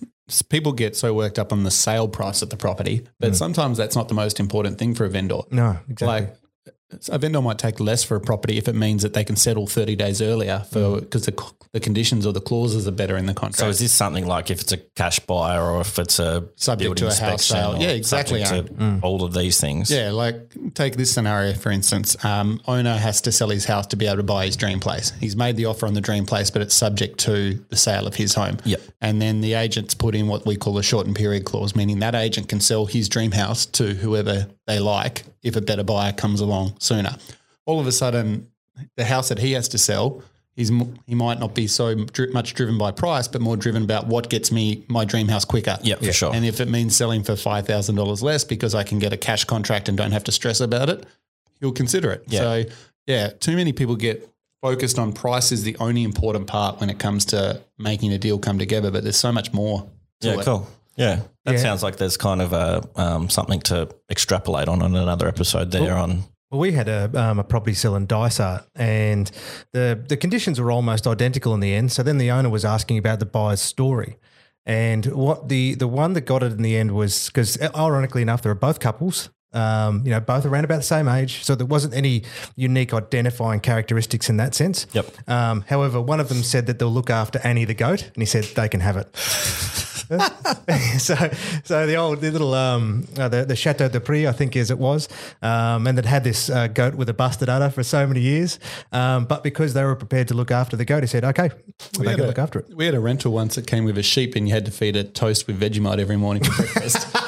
people 0.50 0.72
get 0.72 0.96
so 0.96 1.14
worked 1.14 1.40
up 1.40 1.52
on 1.52 1.64
the 1.64 1.72
sale 1.72 2.08
price 2.08 2.42
of 2.42 2.50
the 2.50 2.58
property, 2.58 3.06
but 3.20 3.36
sometimes 3.36 3.78
that's 3.78 3.96
not 3.96 4.08
the 4.08 4.14
most 4.14 4.40
important 4.40 4.78
thing 4.78 4.96
for 4.96 5.06
a 5.06 5.10
vendor. 5.10 5.42
No, 5.52 5.78
exactly. 5.90 6.28
Like 6.28 6.38
a 7.10 7.18
vendor 7.18 7.42
might 7.42 7.58
take 7.58 7.80
less 7.80 8.04
for 8.04 8.16
a 8.16 8.22
property 8.22 8.58
if 8.58 8.68
it 8.68 8.76
means 8.76 9.04
that 9.04 9.14
they 9.14 9.24
can 9.24 9.36
settle 9.36 9.68
30 9.68 9.96
days 9.96 10.22
earlier 10.22 10.66
for 10.72 11.02
because 11.02 11.26
the, 11.26 11.54
the 11.72 11.80
conditions 11.80 12.26
or 12.26 12.34
the 12.34 12.42
clauses 12.42 12.88
are 12.88 12.92
better 12.92 13.18
in 13.18 13.26
the 13.26 13.34
contract. 13.34 13.58
So 13.58 13.70
is 13.70 13.80
this 13.80 13.92
something 13.92 14.26
like 14.26 14.52
if 14.52 14.62
it's 14.62 14.72
a 14.72 14.78
cash 14.78 15.20
buyer 15.20 15.62
or 15.62 15.82
if 15.82 15.98
it's 16.00 16.20
a 16.20 16.48
Subject 16.56 16.98
to 16.98 17.08
a 17.08 17.14
house 17.14 17.46
sale. 17.46 17.78
Yeah, 17.80 17.90
exactly, 17.90 18.44
to 18.44 19.00
all 19.02 19.24
of 19.24 19.34
these 19.34 19.60
things? 19.60 19.90
Yeah, 19.90 20.12
like 20.12 20.74
take 20.74 20.96
this 20.96 21.12
scenario 21.12 21.54
for 21.54 21.72
instance. 21.72 22.24
Um, 22.24 22.62
owner 22.68 22.98
has 22.98 23.22
to 23.22 23.32
sell 23.32 23.50
his 23.50 23.66
house 23.66 23.88
to 23.88 23.96
be 23.96 24.06
able 24.06 24.18
to 24.18 24.24
buy 24.24 24.46
his 24.46 24.56
dream 24.56 24.80
place. 24.80 25.12
He's 25.20 25.36
made 25.36 25.56
the 25.56 25.66
offer 25.66 25.86
on 25.86 25.94
the 25.94 26.02
dream 26.02 26.26
place, 26.26 26.50
but 26.50 26.62
it's 26.62 26.76
subject 26.76 27.20
to 27.22 27.54
the 27.70 27.78
sale 27.78 28.08
of 28.08 28.16
his 28.16 28.34
home. 28.34 28.58
Yep. 28.66 28.82
And 29.02 29.22
then 29.22 29.42
the 29.42 29.54
agent's 29.54 29.94
put 29.94 30.16
in 30.16 30.28
what 30.28 30.46
we 30.46 30.56
call 30.56 30.78
a 30.78 30.84
shortened 30.84 31.16
period 31.16 31.46
clause, 31.46 31.76
meaning 31.76 32.00
that 32.00 32.16
agent 32.16 32.50
can 32.50 32.60
sell 32.60 32.86
his 32.86 33.10
dream 33.10 33.32
house 33.32 33.66
to 33.68 33.94
whoever 33.94 34.48
they 34.68 34.80
like 34.80 35.24
if 35.44 35.56
a 35.56 35.62
better 35.62 35.84
buyer 35.84 36.14
comes 36.14 36.40
along 36.40 36.74
sooner. 36.82 37.16
All 37.66 37.80
of 37.80 37.88
a 37.88 37.92
sudden, 37.92 38.48
the 38.98 39.06
house 39.06 39.30
that 39.30 39.40
he 39.40 39.52
has 39.54 39.68
to 39.70 39.78
sell. 39.78 40.24
He's, 40.54 40.70
he 41.08 41.16
might 41.16 41.40
not 41.40 41.56
be 41.56 41.66
so 41.68 41.96
dri- 41.96 42.32
much 42.34 42.54
driven 42.56 42.78
by 42.78 42.92
price, 42.92 43.28
but 43.28 43.40
more 43.40 43.56
driven 43.56 43.84
about 43.84 44.08
what 44.08 44.30
gets 44.30 44.52
me 44.52 44.84
my 44.90 45.06
dream 45.06 45.30
house 45.30 45.46
quicker. 45.46 45.78
Yeah, 45.82 45.96
for 45.96 46.12
sure. 46.12 46.36
And 46.36 46.46
if 46.46 46.60
it 46.60 46.68
means 46.68 46.94
selling 46.96 47.24
for 47.24 47.38
five 47.38 47.66
thousand 47.66 47.96
dollars 47.96 48.22
less 48.22 48.44
because 48.44 48.76
I 48.76 48.84
can 48.84 49.00
get 49.00 49.14
a 49.14 49.18
cash 49.18 49.46
contract 49.46 49.88
and 49.88 49.98
don't 49.98 50.12
have 50.12 50.26
to 50.26 50.32
stress 50.34 50.60
about 50.60 50.90
it, 50.90 51.06
he'll 51.62 51.72
consider 51.72 52.12
it. 52.12 52.26
Yeah. 52.28 52.40
So 52.42 52.64
yeah, 53.08 53.30
too 53.30 53.56
many 53.56 53.72
people 53.72 53.96
get 53.96 54.28
focused 54.62 55.00
on 55.00 55.14
price 55.14 55.54
is 55.54 55.64
the 55.64 55.78
only 55.78 56.04
important 56.04 56.48
part 56.48 56.82
when 56.82 56.90
it 56.90 57.00
comes 57.00 57.26
to 57.26 57.62
making 57.80 58.12
a 58.12 58.18
deal 58.18 58.38
come 58.38 58.60
together, 58.60 58.92
but 58.92 59.04
there's 59.04 59.16
so 59.18 59.32
much 59.32 59.54
more. 59.54 59.90
To 60.20 60.28
Yeah, 60.28 60.40
it. 60.40 60.46
cool. 60.46 60.68
Yeah, 60.98 61.22
that 61.46 61.54
Yeah. 61.54 61.62
sounds 61.62 61.82
like 61.82 61.96
there's 61.96 62.18
kind 62.18 62.42
of 62.42 62.52
a 62.52 62.88
um, 62.98 63.30
something 63.30 63.62
to 63.62 63.88
extrapolate 64.10 64.68
on 64.68 64.82
on 64.82 64.96
another 64.98 65.28
episode 65.30 65.72
there 65.72 65.96
on. 65.96 66.24
Well, 66.52 66.60
we 66.60 66.74
had 66.74 66.90
a, 66.90 67.10
um, 67.16 67.40
a 67.40 67.46
property 67.46 67.74
sell 67.74 67.96
in 67.96 68.08
Dysart, 68.08 68.68
and 68.76 69.32
the 69.72 70.04
the 70.06 70.18
conditions 70.18 70.60
were 70.60 70.70
almost 70.70 71.08
identical 71.08 71.54
in 71.54 71.62
the 71.62 71.74
end. 71.74 71.94
So 71.94 72.04
then 72.04 72.18
the 72.18 72.30
owner 72.30 72.50
was 72.50 72.66
asking 72.66 72.98
about 72.98 73.20
the 73.20 73.26
buyer's 73.26 73.62
story, 73.62 74.18
and 74.66 75.06
what 75.06 75.48
the 75.48 75.76
the 75.76 75.88
one 75.88 76.12
that 76.14 76.22
got 76.22 76.44
it 76.44 76.52
in 76.52 76.62
the 76.62 76.76
end 76.76 76.92
was 76.92 77.28
because 77.28 77.58
ironically 77.74 78.22
enough, 78.22 78.42
they 78.42 78.50
were 78.50 78.56
both 78.56 78.82
couples. 78.82 79.30
Um, 79.54 80.04
you 80.06 80.12
know, 80.12 80.20
both 80.22 80.46
around 80.46 80.64
about 80.64 80.78
the 80.78 80.84
same 80.84 81.08
age, 81.08 81.44
so 81.44 81.56
there 81.56 81.66
wasn't 81.66 81.94
any 81.94 82.24
unique 82.56 82.94
identifying 82.94 83.60
characteristics 83.60 84.30
in 84.30 84.38
that 84.38 84.56
sense. 84.56 84.88
Yep. 84.94 85.30
Um, 85.30 85.66
however, 85.68 86.02
one 86.02 86.20
of 86.20 86.30
them 86.30 86.44
said 86.44 86.68
that 86.68 86.80
they'll 86.80 86.90
look 86.90 87.10
after 87.10 87.40
Annie 87.44 87.66
the 87.66 87.74
goat, 87.74 88.04
and 88.14 88.22
he 88.22 88.26
said 88.26 88.46
they 88.56 88.70
can 88.70 88.80
have 88.80 88.96
it. 88.98 89.16
so, 91.00 91.16
so 91.64 91.88
the 91.88 91.96
old, 91.96 92.20
the 92.20 92.32
little, 92.32 92.54
um, 92.54 93.08
uh, 93.18 93.30
the, 93.30 93.46
the 93.46 93.56
Chateau 93.56 93.88
de 93.88 94.00
Prix, 94.00 94.28
I 94.28 94.32
think, 94.34 94.56
as 94.58 94.70
it 94.70 94.78
was, 94.78 95.08
um, 95.42 95.88
and 95.88 95.98
it 95.98 96.06
had 96.06 96.24
this 96.24 96.50
uh, 96.50 96.68
goat 96.68 96.96
with 96.96 97.08
a 97.08 97.14
busted 97.14 97.48
udder 97.48 97.70
for 97.70 97.84
so 97.84 98.06
many 98.06 98.20
years. 98.20 98.60
Um, 98.92 99.26
but 99.26 99.44
because 99.44 99.74
they 99.74 99.84
were 99.84 99.96
prepared 99.96 100.28
to 100.30 100.34
look 100.34 100.52
after 100.52 100.76
the 100.76 100.86
goat, 100.86 101.04
he 101.04 101.08
said, 101.08 101.24
"Okay, 101.24 101.50
they 101.98 102.16
can 102.16 102.20
a- 102.20 102.28
look 102.28 102.40
after 102.40 102.60
it." 102.60 102.76
We 102.76 102.86
had 102.86 102.94
a 102.94 103.00
rental 103.00 103.32
once 103.32 103.56
that 103.56 103.68
came 103.68 103.86
with 103.86 103.98
a 103.98 104.04
sheep, 104.04 104.36
and 104.36 104.48
you 104.48 104.54
had 104.54 104.66
to 104.66 104.72
feed 104.72 104.96
it 104.96 105.16
toast 105.16 105.48
with 105.48 105.60
Vegemite 105.60 106.00
every 106.00 106.18
morning 106.18 106.44
for 106.44 106.64
breakfast. 106.64 107.08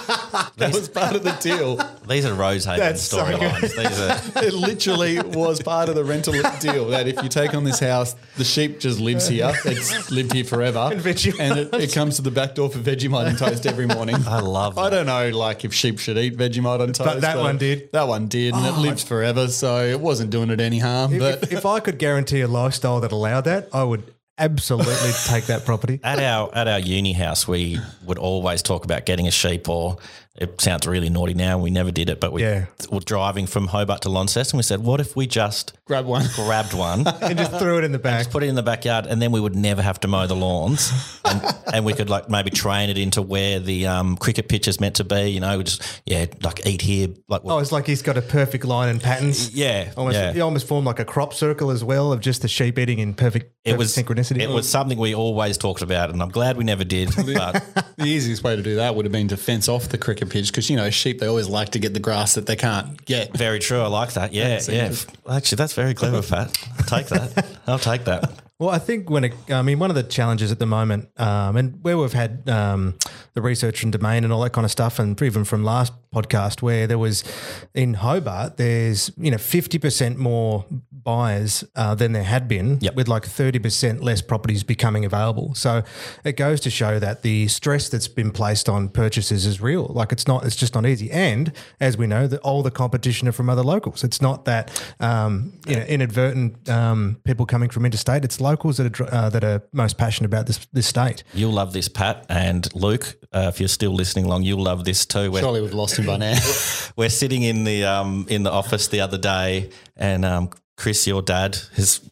that 0.72 0.74
was 0.74 0.89
part 0.89 1.15
of 1.15 1.24
the 1.24 1.32
deal. 1.41 1.77
These 2.08 2.25
are 2.25 2.34
Rosehaven 2.34 2.77
That's 2.77 3.01
so 3.01 3.17
storylines. 3.17 3.62
These 3.62 4.38
are 4.38 4.43
It 4.43 4.53
literally 4.53 5.22
was 5.22 5.62
part 5.62 5.89
of 5.89 5.96
the 5.96 6.03
rental 6.03 6.34
deal 6.60 6.88
that 6.89 7.08
if 7.08 7.22
you 7.24 7.29
take 7.29 7.53
on 7.53 7.63
this 7.63 7.79
house, 7.79 8.15
the 8.38 8.43
sheep 8.43 8.79
just 8.79 9.00
lives 9.00 9.27
here. 9.27 9.51
It's 9.65 10.12
lived 10.12 10.34
here 10.34 10.43
forever. 10.43 10.89
And, 10.91 11.01
Vegemite. 11.01 11.74
it, 11.74 11.74
it 11.75 11.93
comes 11.93 12.17
to 12.17 12.22
the 12.22 12.32
back 12.32 12.55
door 12.55 12.70
for 12.70 12.79
Vegemite 12.79 13.27
and 13.27 13.38
toast 13.38 13.65
every 13.65 13.86
morning. 13.86 14.15
I 14.27 14.39
love 14.39 14.77
it. 14.77 14.82
I 14.82 14.89
don't 14.89 15.05
know, 15.05 15.29
like 15.29 15.63
if 15.63 15.74
sheep 15.74 16.00
should 16.00 16.17
eat 16.17 16.38
Vegemite 16.38 16.82
on 16.82 16.88
toast. 16.88 17.00
But 17.03 17.22
that 17.22 17.38
one 17.38 17.58
did. 17.58 17.91
That 17.91 18.08
one 18.08 18.27
did, 18.27 18.53
and 18.53 18.65
it 18.65 18.74
oh. 18.75 18.82
lives 18.82 19.03
forever, 19.03 19.48
so 19.48 19.84
it 19.84 20.00
wasn't 20.00 20.29
doing 20.29 20.50
it 20.50 20.60
any 20.60 20.79
harm. 20.79 21.17
But 21.17 21.43
if, 21.43 21.53
if 21.53 21.65
I 21.65 21.79
could 21.79 22.00
guarantee 22.00 22.41
a 22.41 22.48
lifestyle 22.48 23.00
that 23.01 23.12
allowed 23.12 23.41
that, 23.41 23.70
I 23.74 23.84
would 23.84 24.03
absolutely 24.38 25.12
take 25.25 25.46
that 25.46 25.65
property. 25.65 26.00
At 26.03 26.20
our 26.20 26.53
at 26.53 26.67
our 26.67 26.79
uni 26.79 27.13
house, 27.13 27.48
we 27.48 27.79
would 28.05 28.17
always 28.17 28.62
talk 28.62 28.86
about 28.86 29.05
getting 29.05 29.27
a 29.27 29.32
sheep, 29.32 29.70
or 29.70 29.98
it 30.36 30.60
sounds 30.62 30.88
really 30.88 31.10
naughty 31.10 31.34
now. 31.36 31.60
We 31.60 31.70
never 31.70 31.92
did 31.92 32.10
it, 32.10 32.20
but 32.20 32.34
we 32.34 32.42
Yeah. 32.42 32.66
were 32.92 33.00
driving 33.02 33.46
from 33.46 33.68
Hobart 33.68 34.02
to 34.02 34.10
Launceston. 34.10 34.58
We 34.58 34.63
said, 34.63 34.80
"What 34.84 35.00
if 35.00 35.16
we 35.16 35.28
just 35.28 35.74
grab 35.86 36.06
one. 36.06 36.25
grabbed 36.36 36.74
one, 36.74 37.06
and 37.22 37.38
just 37.38 37.52
threw 37.60 37.78
it 37.78 37.84
in 37.84 37.92
the 37.92 38.00
back. 38.00 38.30
put 38.32 38.42
it 38.42 38.48
in 38.48 38.56
the 38.56 38.63
backyard, 38.63 39.06
and 39.06 39.22
then 39.22 39.32
we 39.32 39.40
would 39.40 39.56
never 39.56 39.82
have 39.82 40.00
to 40.00 40.08
mow 40.08 40.25
the 40.25 40.36
lawns, 40.36 40.92
and, 41.25 41.42
and 41.74 41.86
we 41.86 41.94
could 41.94 42.10
like 42.10 42.30
maybe 42.30 42.50
train 42.50 42.90
it 42.90 42.98
into 42.98 43.22
where 43.22 43.60
the 43.60 43.86
um, 43.86 44.18
cricket 44.18 44.48
pitch 44.50 44.68
is 44.68 44.80
meant 44.80 44.96
to 44.96 45.04
be. 45.04 45.30
You 45.30 45.40
know, 45.40 45.58
we 45.58 45.66
just 45.66 46.02
yeah, 46.06 46.25
like 46.42 46.66
eat 46.66 46.82
here, 46.82 47.10
like 47.28 47.42
Oh, 47.46 47.60
it's 47.60 47.72
like 47.72 47.86
he's 47.86 48.02
got 48.02 48.18
a 48.18 48.22
perfect 48.22 48.66
line 48.66 48.90
and 48.90 49.02
patterns. 49.02 49.54
yeah, 49.54 49.92
Almost, 49.96 50.16
yeah. 50.16 50.34
He 50.34 50.42
almost 50.42 50.68
formed 50.68 50.88
like 50.88 51.00
a 51.00 51.06
crop 51.06 51.34
circle 51.34 51.70
as 51.70 51.84
well 51.84 52.12
of 52.12 52.22
just 52.22 52.42
the 52.42 52.48
sheep 52.48 52.80
eating 52.80 52.98
in 53.00 53.13
perfect, 53.13 53.54
It 53.66 53.78
was 53.78 53.96
synchronicity. 53.96 54.40
It 54.42 54.50
was 54.50 54.68
something 54.68 54.98
we 54.98 55.13
always 55.13 55.58
talked 55.60 55.82
about, 55.84 56.10
and 56.10 56.22
I'm 56.24 56.30
glad 56.30 56.58
we 56.58 56.63
never 56.63 56.84
did. 56.84 57.10
But 57.16 57.63
The 57.98 58.06
easiest 58.06 58.44
way 58.44 58.56
to 58.56 58.63
do 58.63 58.75
that 58.78 58.96
would 58.96 59.06
have 59.06 59.12
been 59.12 59.28
to 59.28 59.38
fence 59.38 59.70
off 59.70 59.90
the 59.90 59.98
cricket 59.98 60.23
pitch 60.25 60.48
because 60.48 60.70
you 60.70 60.75
know 60.77 60.89
sheep 60.89 61.20
they 61.20 61.27
always 61.27 61.48
like 61.48 61.70
to 61.70 61.80
get 61.80 61.94
the 61.94 62.00
grass 62.00 62.36
that 62.36 62.46
they 62.46 62.56
can't 62.56 63.03
get. 63.06 63.36
Very 63.36 63.60
true. 63.60 63.82
I 63.82 63.88
like 63.88 64.13
that. 64.13 64.34
Yeah, 64.34 64.60
yeah. 64.70 64.94
Actually, 65.30 65.58
that's 65.58 65.74
very 65.74 65.94
clever, 65.94 66.22
Pat. 66.22 66.56
I'll 66.77 66.86
take 66.86 67.08
that. 67.08 67.46
I'll 67.68 67.80
take 67.80 68.06
that. 68.06 68.32
Well, 68.63 68.74
I 68.74 68.79
think 68.79 69.10
when 69.10 69.25
it, 69.25 69.34
I 69.50 69.62
mean, 69.62 69.77
one 69.77 69.89
of 69.89 69.98
the 69.98 70.03
challenges 70.03 70.50
at 70.50 70.58
the 70.58 70.65
moment, 70.65 71.10
um, 71.20 71.58
and 71.58 71.84
where 71.84 71.98
we've 71.98 72.13
had 72.13 72.48
um, 72.50 72.98
the 73.34 73.41
research 73.41 73.84
and 73.84 73.91
domain 73.91 74.24
and 74.24 74.32
all 74.32 74.39
that 74.39 74.53
kind 74.53 74.63
of 74.63 74.72
stuff, 74.72 75.00
and 75.00 75.22
even 75.22 75.43
from 75.43 75.65
last 75.65 75.91
podcast, 76.15 76.62
where 76.62 76.88
there 76.88 76.98
was 76.98 77.25
in 77.74 77.96
Hobart, 77.96 78.55
there's 78.55 79.12
you 79.17 79.32
know 79.32 79.38
fifty 79.38 79.77
percent 79.79 80.17
more 80.17 80.63
buyers 80.91 81.65
uh, 81.75 81.93
than 81.96 82.13
there 82.13 82.24
had 82.24 82.48
been, 82.48 82.77
Yep. 82.79 82.96
with 82.96 83.08
like 83.10 83.25
thirty 83.25 83.60
percent 83.60 84.01
less 84.01 84.22
properties 84.22 84.63
becoming 84.63 85.03
available. 85.03 85.53
So 85.55 85.84
it 86.24 86.38
goes 86.38 86.62
to 86.62 86.70
show 86.70 87.00
that 87.00 87.22
the 87.22 87.50
stress 87.50 87.89
that's 87.89 88.08
been 88.08 88.32
placed 88.32 88.70
on 88.70 88.88
purchases 88.88 89.46
is 89.46 89.60
real. 89.60 89.88
Like 89.88 90.13
it's 90.13 90.25
not, 90.25 90.46
it's 90.46 90.55
just 90.55 90.74
not 90.74 90.86
easy. 90.86 91.12
And 91.12 91.51
as 91.82 91.98
we 91.98 92.08
know, 92.08 92.27
that 92.27 92.39
all 92.39 92.63
the 92.63 92.72
competition 92.72 93.27
are 93.27 93.34
from 93.34 93.50
other 93.50 93.63
locals. 93.63 94.05
It's 94.05 94.22
not 94.22 94.46
that 94.46 94.82
um, 95.01 95.60
you 95.67 95.75
know 95.75 95.84
inadvertent 95.84 96.70
um, 96.70 97.17
people 97.25 97.46
coming 97.46 97.70
from 97.70 97.84
interstate. 97.84 98.24
It's 98.24 98.39
locals 98.53 98.77
that 98.77 99.00
are 99.00 99.13
uh, 99.13 99.29
that 99.29 99.43
are 99.43 99.63
most 99.72 99.98
passionate 99.98 100.27
about 100.27 100.45
this 100.45 100.60
this 100.74 100.88
state. 100.88 101.24
You'll 101.33 101.53
love 101.53 101.74
this, 101.74 101.88
Pat 101.88 102.25
and 102.29 102.74
Luke. 102.75 103.15
Uh, 103.31 103.51
if 103.53 103.60
you're 103.60 103.67
still 103.69 103.93
listening 103.93 104.25
along, 104.25 104.43
you'll 104.43 104.63
love 104.63 104.86
this 104.86 105.05
too. 105.05 105.31
We're, 105.31 105.41
Surely 105.41 105.62
we've 105.62 105.74
lost 105.74 105.98
him 105.98 106.05
by 106.05 106.17
now. 106.17 106.38
we're 106.95 107.10
sitting 107.10 107.41
in 107.43 107.63
the 107.63 107.86
um, 107.86 108.27
in 108.29 108.43
the 108.43 108.51
office 108.51 108.88
the 108.89 109.01
other 109.01 109.17
day, 109.17 109.72
and 109.98 110.24
um, 110.24 110.51
Chris, 110.77 111.07
your 111.07 111.22
dad, 111.24 111.57
is 111.75 112.07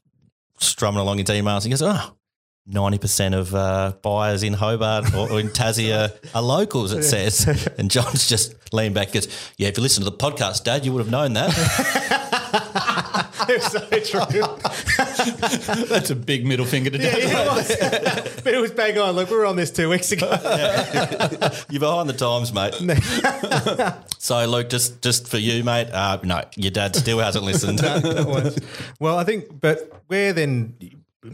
strumming 0.59 0.99
along 0.99 1.19
his 1.19 1.27
emails. 1.27 1.63
He 1.63 1.69
goes, 1.69 1.81
"Oh." 1.83 2.15
90% 2.69 3.33
of 3.33 3.55
uh, 3.55 3.93
buyers 4.03 4.43
in 4.43 4.53
Hobart 4.53 5.13
or, 5.15 5.31
or 5.31 5.39
in 5.39 5.49
Tassie 5.49 5.91
are, 5.93 6.13
are 6.35 6.43
locals, 6.43 6.93
it 6.93 7.03
says. 7.03 7.67
And 7.79 7.89
John's 7.89 8.29
just 8.29 8.53
leaned 8.71 8.93
back 8.93 9.07
and 9.07 9.15
goes, 9.15 9.51
Yeah, 9.57 9.69
if 9.69 9.77
you 9.77 9.83
listen 9.83 10.03
to 10.03 10.09
the 10.09 10.15
podcast, 10.15 10.63
Dad, 10.63 10.85
you 10.85 10.93
would 10.93 10.99
have 10.99 11.09
known 11.09 11.33
that. 11.33 11.49
so 13.59 13.79
true. 13.79 14.41
That's 15.85 16.09
a 16.09 16.15
big 16.15 16.45
middle 16.45 16.65
finger 16.65 16.89
to 16.89 16.97
Dad. 16.97 18.31
but 18.43 18.53
it 18.53 18.59
was 18.59 18.71
bang 18.71 18.97
on. 18.97 19.15
Look, 19.15 19.29
we 19.29 19.35
were 19.35 19.45
on 19.45 19.55
this 19.55 19.71
two 19.71 19.89
weeks 19.89 20.11
ago. 20.11 20.29
You're 21.69 21.79
behind 21.79 22.09
the 22.09 22.15
times, 22.17 22.53
mate. 22.53 22.73
so, 24.17 24.45
Luke, 24.45 24.69
just 24.69 25.01
just 25.01 25.27
for 25.27 25.37
you, 25.37 25.63
mate. 25.63 25.89
Uh, 25.91 26.19
no, 26.23 26.43
your 26.55 26.71
dad 26.71 26.95
still 26.95 27.19
hasn't 27.19 27.45
listened. 27.45 27.81
well, 28.99 29.17
I 29.17 29.23
think, 29.23 29.59
but 29.59 30.03
where 30.07 30.33
then? 30.33 30.75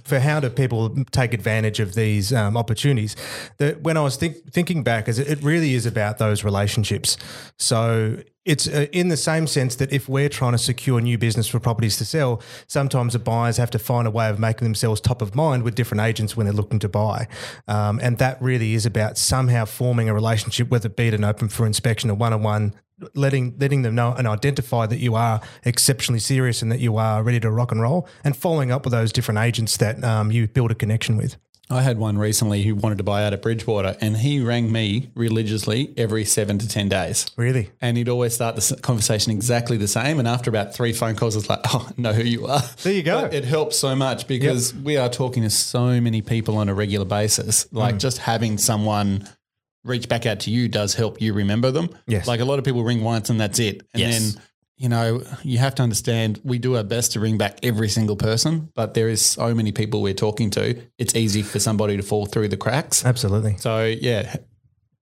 For 0.04 0.20
how 0.20 0.42
do 0.42 0.50
people 0.50 0.96
take 1.12 1.34
advantage 1.34 1.80
of 1.80 1.96
these 1.96 2.34
um, 2.34 2.58
opportunities? 2.58 3.16
That 3.58 3.82
when 3.82 3.96
I 3.96 4.02
was 4.02 4.18
think, 4.18 4.52
thinking 4.52 4.84
back, 4.84 5.08
is 5.08 5.18
it, 5.18 5.42
really 5.42 5.76
is 5.76 5.86
about 5.86 6.18
those 6.18 6.44
relationships. 6.44 7.18
So 7.58 8.18
it's 8.48 8.68
uh, 8.68 8.88
in 8.92 9.10
the 9.10 9.18
same 9.18 9.46
sense 9.46 9.76
that 9.76 9.94
if 9.94 10.10
we're 10.10 10.30
trying 10.30 10.54
to 10.54 10.58
secure 10.58 11.00
new 11.00 11.18
business 11.18 11.48
for 11.48 11.60
properties 11.60 11.98
to 11.98 12.06
sell, 12.06 12.42
sometimes 12.68 13.14
the 13.14 13.20
buyers 13.20 13.58
have 13.58 13.70
to 13.72 13.80
find 13.80 14.08
a 14.08 14.12
way 14.12 14.30
of 14.30 14.40
making 14.40 14.66
themselves 14.66 15.00
top 15.00 15.22
of 15.22 15.36
mind 15.36 15.64
with 15.64 15.76
different 15.76 16.02
agents 16.02 16.36
when 16.36 16.46
they're 16.46 16.54
looking 16.54 16.80
to 16.80 16.90
buy, 16.90 17.28
um, 17.68 18.00
and 18.02 18.18
that 18.18 18.42
really 18.42 18.74
is 18.74 18.86
about 18.86 19.18
somehow 19.18 19.66
forming 19.66 20.08
a 20.08 20.14
relationship, 20.14 20.70
whether 20.70 20.88
it 20.88 20.96
be 20.96 21.10
an 21.10 21.24
open 21.26 21.50
for 21.50 21.66
inspection, 21.66 22.10
a 22.10 22.16
one 22.16 22.34
on 22.34 22.42
one 22.42 22.74
letting 23.16 23.56
letting 23.60 23.82
them 23.84 23.96
know 23.96 24.14
and 24.18 24.28
identify 24.28 24.86
that 24.88 25.00
you 25.00 25.16
are 25.16 25.42
exceptionally 25.64 26.20
serious 26.20 26.62
and 26.62 26.72
that 26.72 26.80
you 26.80 26.98
are 26.98 27.24
ready 27.24 27.40
to 27.40 27.52
rock 27.52 27.72
and 27.72 27.82
roll, 27.82 28.08
and 28.24 28.36
following 28.36 28.72
up 28.72 28.84
with 28.86 28.92
those 28.92 29.12
different 29.12 29.40
agents 29.40 29.78
that 29.78 30.04
um, 30.04 30.32
you 30.32 30.48
build 30.48 30.72
a 30.72 30.76
connection 30.76 31.18
with. 31.18 31.38
I 31.70 31.82
had 31.82 31.98
one 31.98 32.18
recently 32.18 32.64
who 32.64 32.76
wanted 32.76 32.98
to 33.00 33.04
buy 33.04 33.26
out 33.26 33.34
at 33.34 33.42
Bridgewater, 33.42 33.98
and 34.00 34.16
he 34.16 34.40
rang 34.40 34.72
me 34.72 35.10
religiously 35.16 35.94
every 35.98 36.24
seven 36.24 36.58
to 36.60 36.68
ten 36.68 36.88
days. 36.88 37.26
Really, 37.36 37.72
And 37.82 37.98
he'd 37.98 38.08
always 38.08 38.34
start 38.34 38.56
the 38.56 38.80
conversation 38.82 39.34
exactly 39.34 39.76
the 39.76 39.88
same. 39.90 40.18
And 40.18 40.30
after 40.30 40.50
about 40.50 40.74
three 40.74 40.94
phone 40.94 41.18
calls, 41.18 41.36
it's 41.36 41.50
like, 41.50 41.60
oh, 41.66 41.86
I 41.90 42.02
know 42.02 42.14
who 42.14 42.24
you 42.24 42.48
are. 42.48 42.62
There 42.84 42.94
you 42.94 43.04
go. 43.04 43.24
But 43.24 43.34
it 43.34 43.44
helps 43.44 43.78
so 43.78 43.98
much 43.98 44.28
because 44.28 44.74
we 44.74 44.96
are 44.96 45.10
talking 45.10 45.44
to 45.44 45.50
so 45.50 46.00
many 46.00 46.22
people 46.22 46.56
on 46.58 46.70
a 46.70 46.74
regular 46.74 47.06
basis. 47.06 47.68
Like 47.74 47.96
Mm. 47.96 48.00
just 48.00 48.20
having 48.20 48.58
someone 48.58 49.28
reach 49.88 50.08
back 50.10 50.26
out 50.26 50.42
to 50.42 50.52
you 50.52 50.68
does 50.68 50.94
help 50.94 51.22
you 51.22 51.34
remember 51.34 51.72
them. 51.72 51.90
Yes. 52.08 52.28
Like 52.28 52.40
a 52.40 52.46
lot 52.46 52.60
of 52.60 52.66
people 52.66 52.84
ring 52.84 53.04
once 53.04 53.30
and 53.30 53.40
that's 53.40 53.60
it. 53.60 53.82
And 53.94 54.02
Yes. 54.02 54.34
then, 54.34 54.44
you 54.78 54.90
know, 54.90 55.24
you 55.44 55.58
have 55.58 55.74
to 55.76 55.84
understand 55.84 56.40
we 56.44 56.60
do 56.60 56.76
our 56.78 56.84
best 56.84 57.14
to 57.14 57.20
ring 57.20 57.38
back 57.38 57.60
every 57.64 57.90
single 57.90 58.16
person, 58.16 58.70
but 58.76 58.94
there 58.94 59.10
is 59.10 59.26
so 59.26 59.56
many 59.56 59.72
people 59.72 60.02
we're 60.02 60.14
talking 60.14 60.50
to. 60.52 60.80
It's 61.00 61.16
easy 61.16 61.42
for 61.42 61.60
somebody 61.60 61.98
to 61.98 62.04
fall 62.04 62.26
through 62.28 62.50
the 62.50 62.58
cracks. 62.58 63.04
absolutely. 63.06 63.58
So 63.58 63.86
yeah, 63.86 64.36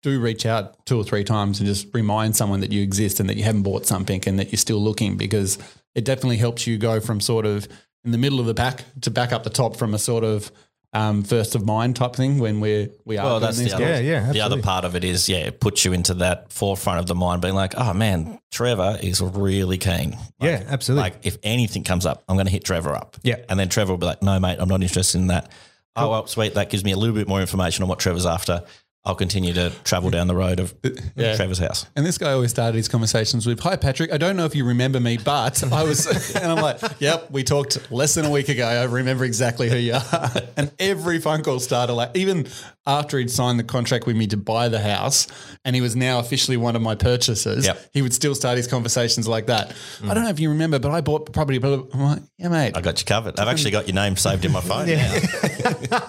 do 0.03 0.21
reach 0.21 0.45
out 0.45 0.85
two 0.85 0.99
or 0.99 1.05
three 1.05 1.25
times 1.25 1.61
and 1.61 1.67
just 1.67 1.87
remind 1.95 2.37
someone 2.37 2.61
that 2.61 2.73
you 2.73 2.83
exist 2.83 3.21
and 3.21 3.29
that 3.31 3.37
you 3.37 3.43
haven't 3.45 3.63
bought 3.63 3.87
something 3.87 4.23
and 4.27 4.39
that 4.39 4.53
you're 4.53 4.59
still 4.59 4.83
looking 4.83 5.17
because 5.17 5.57
it 5.95 6.05
definitely 6.05 6.37
helps 6.37 6.67
you 6.67 6.77
go 6.77 7.01
from 7.01 7.21
sort 7.21 7.47
of 7.47 7.67
in 8.05 8.11
the 8.11 8.19
middle 8.19 8.39
of 8.39 8.45
the 8.45 8.53
pack 8.55 8.85
to 9.01 9.11
back 9.11 9.33
up 9.33 9.45
the 9.45 9.51
top 9.51 9.77
from 9.77 9.95
a 9.95 9.99
sort 9.99 10.25
of 10.25 10.53
um, 10.95 11.25
first 11.25 11.55
of 11.55 11.67
mind 11.67 11.97
type 11.97 12.15
thing 12.15 12.39
when 12.39 12.61
we're 12.61 12.89
we 13.05 13.19
are 13.19 13.25
Well, 13.27 13.41
that's 13.41 13.59
the 13.59 13.75
other, 13.75 13.85
calls. 13.85 14.01
Yeah, 14.01 14.27
yeah, 14.27 14.33
the 14.33 14.41
other 14.41 14.63
part 14.63 14.85
of 14.85 14.95
it 14.95 15.05
is, 15.05 15.29
yeah, 15.29 15.39
it 15.39 15.61
puts 15.61 15.85
you 15.85 15.93
into 15.93 16.15
that 16.15 16.53
forefront 16.53 17.01
of 17.01 17.07
the 17.07 17.15
mind, 17.15 17.43
being 17.43 17.55
like, 17.55 17.75
oh 17.77 17.93
man, 17.93 18.39
Trevor 18.51 18.99
is 19.03 19.21
really 19.21 19.77
keen. 19.77 20.17
Yeah, 20.41 20.63
absolutely. 20.69 21.03
Like 21.03 21.27
if 21.27 21.37
anything 21.43 21.85
comes 21.85 22.07
up, 22.07 22.23
I'm 22.29 22.37
going 22.37 22.47
to 22.47 22.53
hit 22.53 22.65
Trevor 22.65 22.95
up. 22.95 23.17
Yeah. 23.23 23.37
And 23.49 23.59
then 23.59 23.69
Trevor 23.69 23.93
will 23.93 23.99
be 23.99 24.07
like, 24.07 24.23
no, 24.23 24.39
mate, 24.39 24.59
I'm 24.61 24.69
not 24.69 24.83
interested 24.83 25.19
in 25.19 25.27
that. 25.27 25.51
Oh, 25.97 26.11
well, 26.11 26.27
sweet. 26.27 26.55
That 26.55 26.71
gives 26.71 26.85
me 26.85 26.93
a 26.93 26.97
little 26.97 27.15
bit 27.15 27.29
more 27.29 27.41
information 27.41 27.83
on 27.83 27.89
what 27.89 28.01
Trevor's 28.01 28.27
after. 28.27 28.65
I'll 29.07 29.15
continue 29.15 29.53
to 29.53 29.71
travel 29.85 30.09
down 30.09 30.29
the 30.29 30.35
road 30.35 30.61
of 30.61 30.75
Yeah. 31.15 31.37
Trevor's 31.37 31.59
house. 31.59 31.85
And 31.95 32.07
this 32.07 32.17
guy 32.17 32.33
always 32.33 32.51
started 32.51 32.77
his 32.77 32.89
conversations 32.89 33.47
with, 33.47 33.61
"Hi 33.61 33.77
Patrick, 33.77 34.11
I 34.13 34.17
don't 34.17 34.35
know 34.37 34.47
if 34.47 34.55
you 34.55 34.65
remember 34.65 34.99
me, 34.99 35.19
but 35.19 35.63
I 35.73 35.83
was," 35.85 36.07
and 36.35 36.51
I'm 36.51 36.63
like, 36.63 36.81
"Yep, 37.01 37.31
we 37.31 37.45
talked 37.45 37.91
less 37.93 38.15
than 38.15 38.25
a 38.25 38.31
week 38.31 38.49
ago. 38.49 38.67
I 38.67 38.85
remember 38.85 39.25
exactly 39.25 39.69
who 39.69 39.77
you 39.77 39.95
are." 39.95 40.31
And 40.57 40.71
every 40.79 41.19
phone 41.19 41.43
call 41.43 41.59
started 41.59 41.95
like, 41.95 42.17
even 42.17 42.47
after 42.87 43.19
he'd 43.19 43.31
signed 43.31 43.59
the 43.59 43.65
contract 43.65 44.07
with 44.07 44.15
me 44.17 44.27
to 44.29 44.37
buy 44.37 44.69
the 44.69 44.79
house, 44.81 45.27
and 45.65 45.75
he 45.75 45.83
was 45.83 45.97
now 45.97 46.21
officially 46.21 46.57
one 46.57 46.77
of 46.77 46.81
my 46.83 46.95
purchasers. 46.95 47.67
Yep. 47.67 47.91
He 47.93 48.03
would 48.03 48.15
still 48.15 48.35
start 48.35 48.57
his 48.57 48.67
conversations 48.69 49.27
like 49.27 49.47
that. 49.47 49.71
Mm. 50.01 50.11
I 50.11 50.15
don't 50.15 50.23
know 50.25 50.31
if 50.31 50.39
you 50.41 50.51
remember, 50.51 50.79
but 50.79 50.93
I 50.93 51.01
bought 51.01 51.31
property. 51.33 51.59
Blah. 51.59 51.83
I'm 51.93 52.01
like, 52.01 52.23
"Yeah, 52.39 52.49
mate." 52.49 52.73
I 52.77 52.81
got 52.81 53.01
you 53.01 53.05
covered. 53.05 53.39
I've 53.39 53.49
actually 53.49 53.73
got 53.73 53.87
your 53.89 53.97
name 53.97 54.17
saved 54.17 54.45
in 54.47 54.53
my 54.53 54.61
phone. 54.63 54.87
now. 54.89 56.09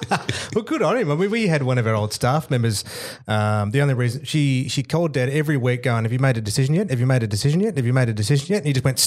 Well, 0.54 0.64
good 0.64 0.82
on 0.82 0.96
him. 0.98 1.12
I 1.12 1.16
mean, 1.16 1.30
we 1.32 1.48
had 1.48 1.64
one 1.64 1.78
of 1.78 1.86
our 1.88 1.96
old 1.96 2.14
staff 2.14 2.50
members. 2.50 2.85
Um, 3.28 3.72
the 3.72 3.82
only 3.82 3.94
reason 3.94 4.24
she 4.24 4.68
she 4.70 4.84
called 4.84 5.14
dad 5.14 5.30
every 5.30 5.58
week, 5.58 5.84
going, 5.84 6.04
"Have 6.04 6.14
you 6.14 6.20
made 6.20 6.38
a 6.38 6.42
decision 6.42 6.76
yet? 6.76 6.90
Have 6.90 7.00
you 7.00 7.06
made 7.06 7.24
a 7.24 7.28
decision 7.28 7.60
yet? 7.60 7.76
Have 7.78 7.86
you 7.86 7.94
made 7.94 8.10
a 8.10 8.14
decision 8.14 8.48
yet?" 8.54 8.58
And 8.60 8.68
he 8.68 8.74
just 8.74 8.86
went 8.86 9.00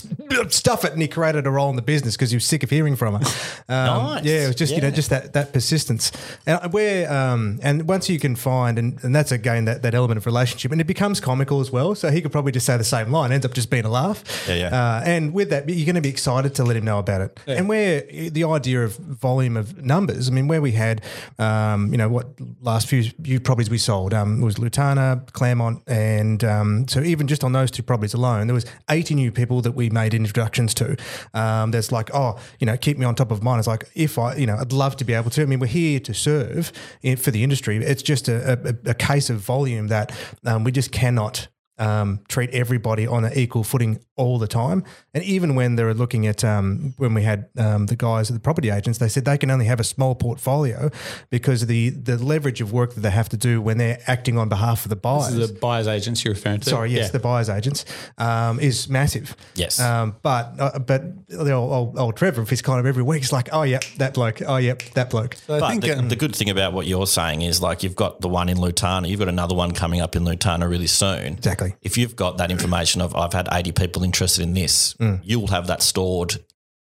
stuff 0.53 0.85
it, 0.85 0.93
and 0.93 1.03
he 1.03 1.09
created 1.09 1.47
a 1.47 1.51
role 1.51 1.71
in 1.71 1.77
the 1.77 1.83
business 1.83 2.17
because 2.17 2.31
he 2.31 2.37
was 2.37 2.47
sick 2.47 2.63
of 2.63 2.71
hearing 2.71 2.97
from 2.97 3.15
her. 3.15 3.21
Um, 3.71 4.09
Nice. 4.15 4.25
Yeah, 4.25 4.45
it 4.45 4.47
was 4.47 4.57
just 4.57 4.75
you 4.75 4.81
know 4.81 4.91
just 4.91 5.11
that 5.11 5.33
that 5.35 5.53
persistence. 5.53 6.11
And 6.47 6.73
where 6.73 7.13
um, 7.13 7.59
and 7.63 7.87
once 7.89 8.09
you 8.09 8.19
can 8.19 8.35
find 8.35 8.79
and, 8.79 9.03
and 9.05 9.15
that's 9.15 9.31
again 9.33 9.67
that 9.67 9.83
that 9.83 9.95
element 9.95 10.17
of 10.19 10.27
relationship, 10.27 10.73
and 10.73 10.81
it 10.81 10.87
becomes 10.87 11.21
comical 11.21 11.61
as 11.61 11.71
well. 11.71 11.95
So 11.95 12.11
he 12.11 12.23
could 12.23 12.33
probably 12.33 12.53
just 12.53 12.65
say 12.67 12.77
the 12.77 12.85
same 12.85 13.11
line, 13.11 13.31
ends 13.33 13.45
up 13.45 13.53
just 13.53 13.71
being 13.71 13.85
a 13.85 13.91
laugh. 13.91 14.25
Yeah, 14.49 14.55
yeah. 14.55 14.67
Uh, 14.69 15.03
and 15.05 15.33
with 15.35 15.51
that, 15.51 15.69
you're 15.69 15.85
going 15.85 15.97
to 15.97 16.01
be 16.01 16.09
excited 16.09 16.55
to 16.57 16.65
let 16.65 16.77
him 16.77 16.85
know 16.85 16.99
about 16.99 17.21
it. 17.21 17.39
And 17.47 17.69
where 17.69 18.03
the 18.03 18.45
idea 18.45 18.85
of 18.85 18.97
volume 18.97 19.57
of 19.57 19.83
numbers, 19.85 20.29
I 20.29 20.33
mean, 20.33 20.49
where 20.49 20.63
we 20.63 20.73
had, 20.73 21.03
um, 21.39 21.91
you 21.93 21.99
know, 21.99 22.09
what 22.09 22.29
last 22.63 22.87
few, 22.89 23.05
few 23.23 23.41
we 23.71 23.79
sold 23.79 24.15
um, 24.15 24.41
was 24.41 24.57
Lutana, 24.57 25.31
Claremont, 25.33 25.83
and 25.87 26.43
um, 26.45 26.89
so 26.89 27.01
even 27.01 27.27
just 27.27 27.45
on 27.45 27.53
those 27.53 27.71
two 27.71 27.83
properties 27.83 28.15
alone, 28.15 28.47
there 28.47 28.55
was 28.55 28.67
80 28.91 29.15
new 29.15 29.33
people 29.33 29.61
that 29.63 29.73
we 29.73 29.91
made 29.91 30.15
introductions 30.15 30.75
to. 30.75 30.97
Um, 31.35 31.71
there's 31.71 31.93
like, 31.93 32.11
oh, 32.15 32.39
you 32.61 32.67
know, 32.67 32.77
keep 32.77 32.99
me 32.99 33.07
on 33.07 33.15
top 33.15 33.31
of 33.31 33.43
mine. 33.43 33.59
It's 33.59 33.69
like, 33.69 33.89
if 33.95 34.19
I, 34.19 34.37
you 34.37 34.47
know, 34.47 34.57
I'd 34.57 34.73
love 34.73 34.97
to 34.97 35.05
be 35.05 35.15
able 35.15 35.31
to. 35.31 35.43
I 35.43 35.47
mean, 35.47 35.61
we're 35.61 35.67
here 35.67 36.01
to 36.01 36.15
serve 36.15 36.73
in, 37.03 37.17
for 37.17 37.31
the 37.31 37.43
industry. 37.43 37.77
It's 37.79 38.03
just 38.03 38.29
a, 38.29 38.59
a, 38.65 38.91
a 38.91 38.95
case 38.95 39.31
of 39.31 39.39
volume 39.39 39.89
that 39.89 40.13
um, 40.45 40.65
we 40.65 40.73
just 40.73 40.93
cannot 40.93 41.49
um, 41.79 42.21
treat 42.29 42.51
everybody 42.51 43.07
on 43.07 43.25
an 43.25 43.33
equal 43.35 43.65
footing 43.65 44.01
all 44.17 44.39
the 44.39 44.49
time. 44.49 44.83
And 45.15 45.23
even 45.25 45.55
when 45.55 45.77
they 45.77 45.85
were 45.85 45.95
looking 45.95 46.27
at 46.27 46.43
um, 46.45 46.95
when 46.97 47.15
we 47.15 47.23
had 47.23 47.49
um, 47.57 47.87
the 47.87 47.95
guys 47.97 48.31
at 48.31 48.35
the 48.35 48.41
property 48.41 48.71
agents, 48.71 48.99
they 48.99 49.09
said 49.09 49.25
they 49.25 49.39
can 49.39 49.51
only 49.51 49.67
have 49.67 49.79
a 49.81 49.85
small 49.85 50.15
portfolio 50.15 50.91
because 51.31 51.63
of 51.63 51.69
the 51.69 51.91
the 51.91 52.17
leverage 52.19 52.61
of 52.61 52.73
work 52.73 52.95
that 52.95 53.01
they 53.01 53.11
have 53.11 53.29
to 53.31 53.37
do 53.37 53.61
when 53.63 53.79
they're 53.79 53.99
acting 54.07 54.37
on 54.39 54.49
behalf 54.49 54.85
of 54.85 54.89
the 54.91 54.97
buyers. 54.97 55.35
This 55.35 55.45
is 55.51 55.53
the 55.55 55.59
buyer's 55.61 55.87
agents 55.87 56.25
you're 56.25 56.35
referring 56.35 56.61
to. 56.61 56.71
Sorry, 56.71 56.91
yes, 56.91 57.07
Yeah. 57.07 57.11
the 57.13 57.19
buyers 57.21 57.49
agents 57.49 57.85
um, 58.19 58.59
is 58.61 58.89
massive. 58.89 59.37
Yes. 59.55 59.79
um, 59.81 60.17
but 60.23 60.55
uh, 60.59 60.79
but 60.81 61.27
the 61.29 61.53
old, 61.53 61.73
old, 61.73 61.99
old 61.99 62.17
Trevor, 62.17 62.43
if 62.43 62.51
he's 62.51 62.63
kind 62.63 62.81
of 62.81 62.87
every 62.87 63.03
week, 63.03 63.23
he's 63.23 63.33
like, 63.33 63.49
oh 63.53 63.63
yeah, 63.63 63.81
that 63.99 64.15
bloke, 64.15 64.43
oh 64.47 64.57
yeah, 64.57 64.75
that 64.95 65.11
bloke. 65.11 65.37
I 65.49 65.61
But 65.61 65.69
think 65.71 65.83
the, 65.83 65.99
um, 65.99 66.09
the 66.09 66.17
good 66.17 66.35
thing 66.35 66.51
about 66.51 66.73
what 66.73 66.87
you're 66.87 67.07
saying 67.07 67.43
is 67.43 67.63
like 67.63 67.83
you've 67.83 67.97
got 67.97 68.21
the 68.21 68.29
one 68.29 68.49
in 68.49 68.59
Lutana, 68.59 69.09
you've 69.09 69.19
got 69.21 69.29
another 69.29 69.55
one 69.55 69.73
coming 69.73 70.01
up 70.01 70.17
in 70.17 70.25
Lutana 70.25 70.69
really 70.69 70.87
soon. 70.87 71.35
Exactly. 71.35 71.68
If 71.83 71.97
you've 71.99 72.17
got 72.17 72.39
that 72.39 72.51
information 72.51 73.01
of 73.01 73.15
I've 73.17 73.33
had 73.33 73.49
80 73.51 73.73
people 73.73 74.03
interested 74.05 74.43
in 74.43 74.55
this, 74.55 74.95
you'll 75.23 75.49
have 75.49 75.67
that 75.69 75.83
stored 75.83 76.37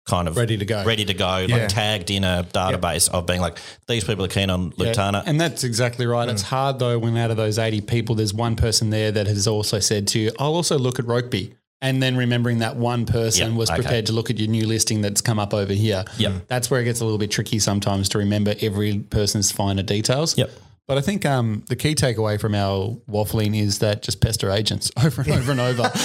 kind 0.05 0.27
of 0.27 0.37
Ready 0.37 0.57
to 0.59 0.64
go. 0.64 0.85
ready 0.85 1.05
to 1.05 1.14
go, 1.14 1.38
Yeah. 1.49 1.57
like 1.59 1.68
tagged 1.68 2.11
in 2.11 2.25
a 2.25 2.45
database 2.53 3.09
of 3.11 3.25
being 3.25 3.40
like 3.40 3.59
these 3.87 4.03
people 4.03 4.25
are 4.25 4.29
keen 4.29 4.51
on 4.51 4.73
Yeah, 4.77 4.87
Lutana. 4.92 5.23
And 5.25 5.40
that's 5.40 5.62
exactly 5.62 6.07
right. 6.07 6.29
Mm. 6.29 6.33
It's 6.33 6.42
hard 6.42 6.81
though 6.81 6.99
when 6.99 7.16
out 7.16 7.31
of 7.31 7.37
those 7.37 7.57
80 7.57 7.83
people, 7.83 8.16
there's 8.16 8.35
one 8.35 8.57
person 8.57 8.90
there 8.90 9.12
that 9.12 9.29
has 9.29 9.47
also 9.47 9.79
said 9.79 10.09
to 10.09 10.18
you, 10.18 10.33
I'll 10.40 10.55
also 10.55 10.77
look 10.77 10.99
at 10.99 11.05
Rokeby. 11.05 11.53
And 11.81 12.01
then 12.03 12.16
remembering 12.16 12.59
that 12.61 12.77
one 12.77 13.07
person 13.07 13.53
Yeah, 13.53 13.57
was 13.57 13.68
okay. 13.71 13.81
prepared 13.81 14.07
to 14.07 14.12
look 14.12 14.29
at 14.31 14.38
your 14.38 14.49
new 14.49 14.66
listing 14.66 15.03
that's 15.03 15.21
come 15.21 15.38
up 15.40 15.53
over 15.55 15.73
here. 15.73 16.05
Yep. 16.16 16.47
That's 16.49 16.71
where 16.71 16.81
it 16.81 16.85
gets 16.85 17.01
a 17.01 17.05
little 17.05 17.18
bit 17.18 17.31
tricky 17.33 17.59
sometimes 17.61 18.09
to 18.11 18.18
remember 18.18 18.55
every 18.61 18.99
person's 18.99 19.51
finer 19.53 19.83
details. 19.85 20.37
Yep. 20.38 20.51
But 20.88 20.99
I 20.99 21.01
think 21.01 21.25
um, 21.25 21.64
the 21.68 21.77
key 21.77 21.95
takeaway 21.95 22.40
from 22.40 22.55
our 22.57 22.97
waffling 23.09 23.59
is 23.59 23.79
that 23.79 24.03
just 24.03 24.21
pester 24.21 24.51
agents 24.51 24.90
over 25.03 25.23
and 25.23 25.31
over 25.33 25.53
and 25.53 25.61
over. 25.61 25.90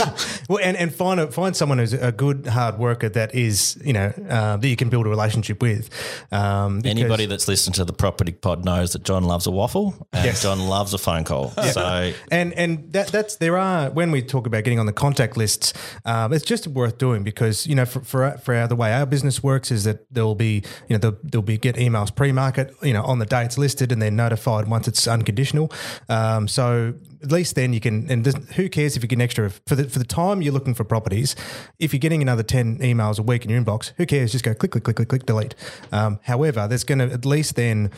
Well, 0.49 0.63
and, 0.63 0.77
and 0.77 0.95
find 0.95 1.19
a, 1.19 1.29
find 1.29 1.55
someone 1.57 1.77
who's 1.79 1.91
a 1.91 2.11
good 2.11 2.47
hard 2.47 2.77
worker 2.79 3.09
that 3.09 3.35
is 3.35 3.77
you 3.83 3.91
know 3.91 4.13
uh, 4.29 4.55
that 4.55 4.67
you 4.67 4.77
can 4.77 4.87
build 4.87 5.05
a 5.05 5.09
relationship 5.09 5.61
with. 5.61 5.89
Um, 6.31 6.81
Anybody 6.85 7.25
that's 7.25 7.49
listened 7.49 7.75
to 7.75 7.83
the 7.83 7.91
property 7.91 8.31
pod 8.31 8.63
knows 8.63 8.93
that 8.93 9.03
John 9.03 9.25
loves 9.25 9.45
a 9.45 9.51
waffle 9.51 9.93
and 10.13 10.23
Yes. 10.25 10.43
John 10.43 10.67
loves 10.69 10.93
a 10.93 10.97
phone 10.97 11.25
call. 11.25 11.49
So 11.73 12.13
And 12.31 12.53
and 12.53 12.93
that 12.93 13.07
that's 13.07 13.35
there 13.37 13.57
are 13.57 13.89
when 13.89 14.11
we 14.11 14.21
talk 14.21 14.47
about 14.47 14.63
getting 14.63 14.79
on 14.79 14.85
the 14.85 14.93
contact 14.93 15.35
lists, 15.35 15.73
um, 16.05 16.31
it's 16.31 16.45
just 16.45 16.65
worth 16.67 16.97
doing 16.97 17.23
because 17.23 17.67
you 17.67 17.75
know 17.75 17.85
for 17.85 17.99
for, 18.01 18.31
for 18.37 18.55
our, 18.55 18.67
the 18.69 18.75
way 18.77 18.93
our 18.93 19.05
business 19.05 19.43
works 19.43 19.69
is 19.69 19.83
that 19.83 20.05
there 20.13 20.23
will 20.23 20.35
be 20.35 20.63
you 20.87 20.91
know 20.95 20.97
there'll, 20.97 21.17
there'll 21.23 21.41
be 21.43 21.57
get 21.57 21.75
emails 21.75 22.15
pre-market 22.15 22.73
you 22.83 22.93
know 22.93 23.03
on 23.03 23.19
the 23.19 23.25
day 23.25 23.43
it's 23.43 23.57
listed 23.57 23.91
and 23.91 24.01
they're 24.01 24.11
notified 24.11 24.66
once 24.69 24.87
it's 24.87 25.07
unconditional. 25.07 25.71
Um, 26.09 26.47
so 26.47 26.93
at 27.21 27.31
least 27.31 27.55
then 27.55 27.73
you 27.73 27.79
can 27.79 28.09
and 28.11 28.25
who 28.55 28.69
cares 28.69 28.95
if 28.95 29.01
you 29.03 29.07
get 29.07 29.15
an 29.15 29.21
extra 29.21 29.49
for 29.65 29.75
the 29.75 29.89
for 29.89 29.99
the 29.99 30.05
time 30.05 30.41
you're 30.41 30.53
looking 30.53 30.73
for 30.73 30.83
properties. 30.83 31.35
If 31.79 31.93
you're 31.93 31.99
getting 31.99 32.21
another 32.21 32.43
ten 32.43 32.77
emails 32.79 33.19
a 33.19 33.23
week 33.23 33.43
in 33.43 33.49
your 33.49 33.61
inbox, 33.61 33.91
who 33.97 34.05
cares? 34.05 34.31
Just 34.31 34.43
go 34.43 34.53
click 34.53 34.71
click 34.71 34.83
click 34.83 34.95
click 34.95 35.09
click 35.09 35.25
delete. 35.25 35.55
Um, 35.91 36.19
however, 36.23 36.67
there's 36.67 36.83
going 36.83 36.99
to 36.99 37.11
at 37.11 37.25
least 37.25 37.55
then 37.55 37.91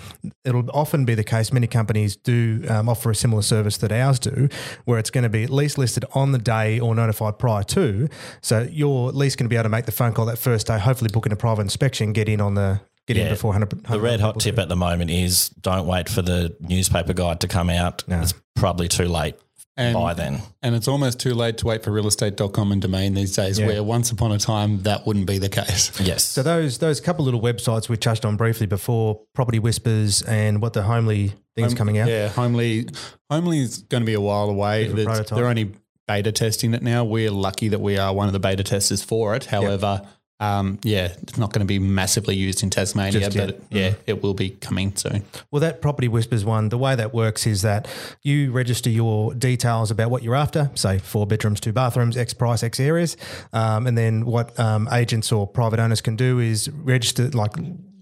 it'll 0.46 0.70
often 0.72 1.06
be 1.06 1.16
the 1.16 1.24
case. 1.24 1.52
Many 1.52 1.68
companies 1.68 2.16
do 2.16 2.64
um, 2.70 2.88
offer 2.88 3.12
a 3.12 3.16
similar 3.16 3.42
service 3.42 3.78
that 3.78 3.92
ours 3.92 4.20
do, 4.20 4.50
where 4.86 5.00
it's 5.00 5.10
going 5.10 5.24
to 5.24 5.30
be 5.30 5.44
at 5.44 5.50
least 5.50 5.78
listed 5.78 6.06
on 6.14 6.32
the 6.32 6.40
day 6.40 6.80
or 6.80 6.96
notified 6.96 7.40
prior 7.40 7.64
to. 7.64 8.08
So 8.42 8.68
you're 8.72 9.10
at 9.10 9.16
least 9.16 9.38
going 9.38 9.46
to 9.46 9.50
be 9.50 9.56
able 9.56 9.64
to 9.64 9.70
make 9.70 9.86
the 9.86 9.92
phone 9.92 10.14
call 10.14 10.26
that 10.28 10.38
first 10.38 10.68
day. 10.68 10.80
Hopefully, 10.80 11.10
book 11.12 11.26
in 11.26 11.32
a 11.32 11.36
private 11.36 11.64
inspection, 11.64 12.14
get 12.14 12.30
in 12.30 12.42
on 12.42 12.56
the 12.56 12.82
get 13.10 13.18
in 13.18 13.26
Yeah. 13.26 13.30
before 13.34 13.50
100. 13.52 13.84
the 13.84 14.00
red 14.00 14.20
hot 14.22 14.40
tip 14.40 14.58
at 14.60 14.70
the 14.70 14.76
moment 14.76 15.10
is 15.12 15.50
don't 15.50 15.88
wait 15.88 16.08
for 16.10 16.22
the 16.22 16.56
newspaper 16.60 17.14
guide 17.14 17.40
to 17.42 17.48
come 17.48 17.70
out. 17.70 18.04
It's 18.08 18.34
probably 18.56 18.88
too 18.88 19.08
late 19.08 19.36
And- 19.78 19.94
by 19.96 20.14
then. 20.14 20.42
and 20.62 20.76
it's 20.76 20.88
almost 20.88 21.20
too 21.20 21.34
late 21.34 21.58
to 21.60 21.66
wait 21.66 21.84
for 21.84 21.92
realestate.com 21.92 22.72
and 22.72 22.82
domain 22.82 23.14
these 23.16 23.36
days, 23.36 23.60
where 23.60 23.82
once 23.84 24.12
upon 24.12 24.32
a 24.32 24.38
time 24.38 24.84
that 24.84 25.06
wouldn't 25.08 25.26
be 25.26 25.38
the 25.38 25.50
case. 25.50 25.92
Yes. 26.02 26.24
So 26.24 26.44
those 26.44 26.78
those 26.78 27.02
couple 27.02 27.26
little 27.26 27.42
websites 27.42 27.90
we 27.90 27.98
touched 27.98 28.26
on 28.26 28.36
briefly 28.38 28.68
before, 28.68 29.22
Property 29.34 29.60
Whispers 29.60 30.22
and 30.24 30.62
what 30.62 30.74
the 30.74 30.84
Homely 30.84 31.34
thing's 31.56 31.74
coming 31.74 31.98
out. 31.98 32.08
Yeah, 32.10 32.28
Homely, 32.30 32.88
Homely 33.32 33.60
is 33.62 33.80
going 33.80 34.02
to 34.02 34.06
be 34.06 34.14
a 34.14 34.22
while 34.22 34.50
away. 34.50 34.86
A 34.88 34.94
prototype. 35.06 35.28
They're 35.36 35.48
only 35.48 35.72
beta 36.08 36.32
testing 36.32 36.74
it 36.74 36.82
now. 36.82 37.04
We're 37.04 37.32
lucky 37.32 37.68
that 37.70 37.80
we 37.82 37.98
are 37.98 38.14
one 38.14 38.28
of 38.28 38.34
the 38.34 38.40
beta 38.40 38.64
testers 38.64 39.02
for 39.04 39.36
it. 39.36 39.46
However, 39.46 40.02
um, 40.40 40.80
yeah, 40.84 41.14
it's 41.22 41.38
not 41.38 41.52
going 41.52 41.60
to 41.62 41.66
be 41.66 41.80
massively 41.80 42.36
used 42.36 42.64
in 42.64 42.70
Tasmania, 42.70 43.30
but 43.30 43.36
yet. 43.36 43.62
yeah, 43.70 43.94
it 44.08 44.24
will 44.24 44.34
be 44.34 44.52
coming 44.52 44.96
soon. 44.96 45.26
Well, 45.52 45.60
that 45.60 45.82
Property 45.82 46.08
Whispers 46.08 46.46
one, 46.46 46.70
the 46.70 46.78
way 46.78 46.96
that 46.96 47.14
works 47.14 47.46
is 47.46 47.62
that 47.64 47.88
you 48.24 48.52
register 48.52 48.90
your 48.90 49.34
details 49.34 49.92
about 49.92 50.12
what 50.12 50.24
you're 50.24 50.36
after, 50.36 50.72
say 50.76 50.98
four 50.98 51.28
bedrooms, 51.28 51.60
two 51.60 51.74
bathrooms, 51.74 52.16
X 52.16 52.34
price, 52.34 52.64
X 52.64 52.80
areas. 52.80 53.18
Um, 53.52 53.86
and 53.86 53.98
then 53.98 54.26
what 54.26 54.58
um, 54.60 54.88
agents 54.92 55.32
or 55.32 55.46
private 55.46 55.80
owners 55.80 56.00
can 56.00 56.16
do 56.16 56.40
is 56.40 56.70
register, 56.70 57.30
like, 57.30 57.52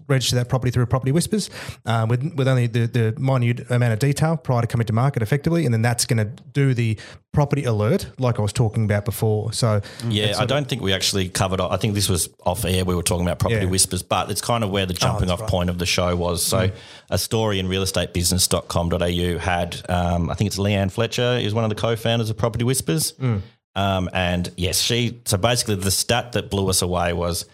register 0.08 0.36
that 0.36 0.48
property 0.48 0.70
through 0.70 0.86
Property 0.86 1.12
Whispers 1.12 1.50
uh, 1.86 2.06
with, 2.08 2.34
with 2.34 2.48
only 2.48 2.66
the, 2.66 2.86
the 2.86 3.14
minute 3.20 3.70
amount 3.70 3.92
of 3.92 3.98
detail 3.98 4.36
prior 4.36 4.62
to 4.62 4.66
coming 4.66 4.86
to 4.86 4.92
market 4.92 5.22
effectively. 5.22 5.64
And 5.64 5.72
then 5.72 5.82
that's 5.82 6.06
going 6.06 6.18
to 6.18 6.24
do 6.52 6.74
the 6.74 6.98
property 7.32 7.64
alert, 7.64 8.06
like 8.18 8.38
I 8.38 8.42
was 8.42 8.52
talking 8.52 8.84
about 8.84 9.04
before. 9.04 9.52
So, 9.52 9.80
Yeah, 10.08 10.34
I 10.38 10.46
don't 10.46 10.66
think 10.66 10.82
we 10.82 10.92
actually 10.92 11.28
covered. 11.28 11.60
I 11.60 11.76
think 11.76 11.94
this 11.94 12.08
was 12.08 12.28
off 12.44 12.64
air. 12.64 12.84
We 12.84 12.94
were 12.94 13.02
talking 13.02 13.24
about 13.26 13.38
property 13.38 13.60
Yeah. 13.60 13.66
Oh, 13.68 13.70
whispers, 13.70 14.02
but 14.02 14.30
it's 14.30 14.40
kind 14.40 14.64
of 14.64 14.70
where 14.70 14.86
the 14.86 14.94
jumping 14.94 15.30
off 15.30 15.40
right. 15.42 15.50
point 15.50 15.70
of 15.70 15.78
the 15.78 15.86
show 15.86 16.16
was. 16.16 16.42
So, 16.44 16.58
Mm. 16.68 16.72
a 17.10 17.18
story 17.18 17.58
in 17.60 17.68
realestatebusiness.com.au 17.68 19.38
had, 19.38 19.80
um, 19.88 20.30
I 20.30 20.34
think 20.34 20.48
it's 20.48 20.58
Leanne 20.58 20.90
Fletcher 20.90 21.38
is 21.40 21.54
one 21.54 21.64
of 21.64 21.70
the 21.70 21.76
co-founders 21.76 22.30
of 22.30 22.36
Property 22.36 22.64
Whispers, 22.64 23.12
Mm. 23.12 23.42
um, 23.76 24.10
and 24.12 24.50
yes, 24.56 24.80
she. 24.80 25.20
So 25.24 25.36
basically, 25.36 25.76
the 25.76 25.90
stat 25.90 26.32
that 26.32 26.50
blew 26.50 26.68
us 26.68 26.82
away 26.82 27.12
was. 27.12 27.44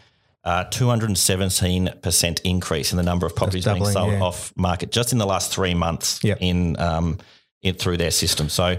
Uh, 0.45 0.65
217% 0.67 2.41
increase 2.45 2.93
in 2.93 2.99
the 2.99 3.03
number 3.03 3.27
of 3.27 3.35
properties 3.35 3.65
being 3.65 3.85
sold 3.87 4.13
yeah. 4.13 4.21
off 4.21 4.53
market 4.57 4.93
just 4.93 5.13
in 5.13 5.19
the 5.19 5.25
last 5.27 5.51
three 5.51 5.73
months 5.73 6.23
Yep. 6.23 6.39
in 6.41 6.79
um, 6.79 7.19
in 7.63 7.75
through 7.75 7.97
their 7.97 8.11
system. 8.11 8.51
So 8.51 8.77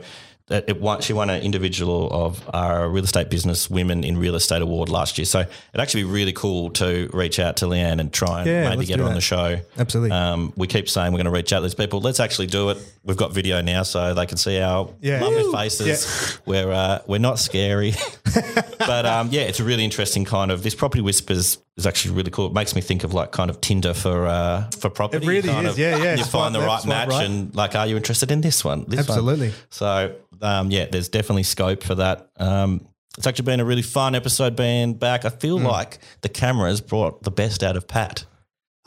it 0.50 0.80
won, 0.80 1.02
she 1.02 1.12
won 1.12 1.30
an 1.32 1.42
individual 1.42 2.08
of 2.12 2.48
our 2.54 2.88
real 2.88 3.04
estate 3.04 3.30
business 3.32 3.68
women 3.70 4.04
in 4.04 4.18
real 4.18 4.36
estate 4.36 4.62
award 4.62 4.90
last 4.90 5.18
year. 5.18 5.26
So 5.26 5.40
it'd 5.40 5.52
actually 5.80 6.04
be 6.04 6.10
really 6.12 6.34
cool 6.34 6.70
to 6.72 7.10
reach 7.14 7.40
out 7.40 7.58
to 7.58 7.66
Leanne 7.66 8.00
and 8.00 8.14
try 8.14 8.42
and 8.42 8.50
Yeah, 8.50 8.70
maybe 8.70 8.86
get 8.86 9.00
her 9.00 9.06
on 9.06 9.16
the 9.16 9.22
show. 9.22 9.60
Absolutely. 9.78 10.12
Um, 10.16 10.54
we 10.56 10.68
keep 10.68 10.88
saying 10.88 11.14
we're 11.14 11.18
going 11.18 11.26
to 11.26 11.32
reach 11.32 11.52
out 11.52 11.60
to 11.60 11.64
these 11.64 11.74
people. 11.74 12.00
Let's 12.00 12.20
actually 12.20 12.46
do 12.48 12.70
it. 12.70 12.78
We've 13.04 13.18
got 13.18 13.34
video 13.34 13.62
now, 13.62 13.82
so 13.84 14.14
they 14.14 14.26
can 14.28 14.38
see 14.38 14.60
our 14.60 14.90
Yeah. 15.02 15.22
lovely 15.24 15.52
faces. 15.52 16.40
We're 16.46 16.72
uh, 16.72 17.00
we're 17.08 17.18
not 17.20 17.40
scary, 17.40 17.94
but 18.80 19.06
um, 19.06 19.30
yeah, 19.32 19.42
it's 19.44 19.60
a 19.60 19.64
really 19.64 19.84
interesting 19.84 20.26
kind 20.26 20.52
of. 20.52 20.62
This 20.64 20.76
property 20.76 21.02
whispers 21.02 21.58
is 21.78 21.86
actually 21.86 22.16
really 22.16 22.32
cool. 22.32 22.48
It 22.48 22.54
makes 22.54 22.74
me 22.76 22.82
think 22.82 23.04
of 23.04 23.14
like 23.14 23.32
kind 23.32 23.50
of 23.50 23.60
Tinder 23.62 23.94
for 23.94 24.26
uh, 24.28 24.70
for 24.80 24.90
property. 24.90 25.26
It 25.26 25.30
really 25.30 25.50
kind 25.50 25.68
is. 25.68 25.74
of- 25.74 25.80
Yeah, 25.80 25.98
yeah. 25.98 26.16
You 26.16 26.24
find 26.24 26.54
the 26.56 26.62
right 26.62 26.86
match, 26.86 27.10
right. 27.10 27.26
and 27.26 27.54
like, 27.56 27.76
are 27.76 27.86
you 27.88 27.98
interested 27.98 28.32
in 28.32 28.42
this 28.42 28.64
one? 28.64 28.86
This 28.88 29.00
one? 29.08 29.18
Absolutely. 29.18 29.54
So 29.70 30.16
um, 30.42 30.72
yeah, 30.72 30.86
there's 30.86 31.10
definitely 31.10 31.44
scope 31.44 31.84
for 31.84 31.96
that. 31.96 32.30
Um, 32.38 32.88
it's 33.18 33.28
actually 33.28 33.46
been 33.46 33.60
a 33.62 33.66
really 33.66 33.82
fun 33.82 34.14
episode 34.16 34.56
being 34.58 34.94
back. 34.94 35.24
I 35.26 35.30
feel 35.30 35.58
Hmm. 35.60 35.66
like 35.68 36.00
the 36.22 36.30
cameras 36.30 36.82
brought 36.82 37.24
the 37.24 37.32
best 37.32 37.64
out 37.64 37.78
of 37.78 37.88
Pat. 37.88 38.26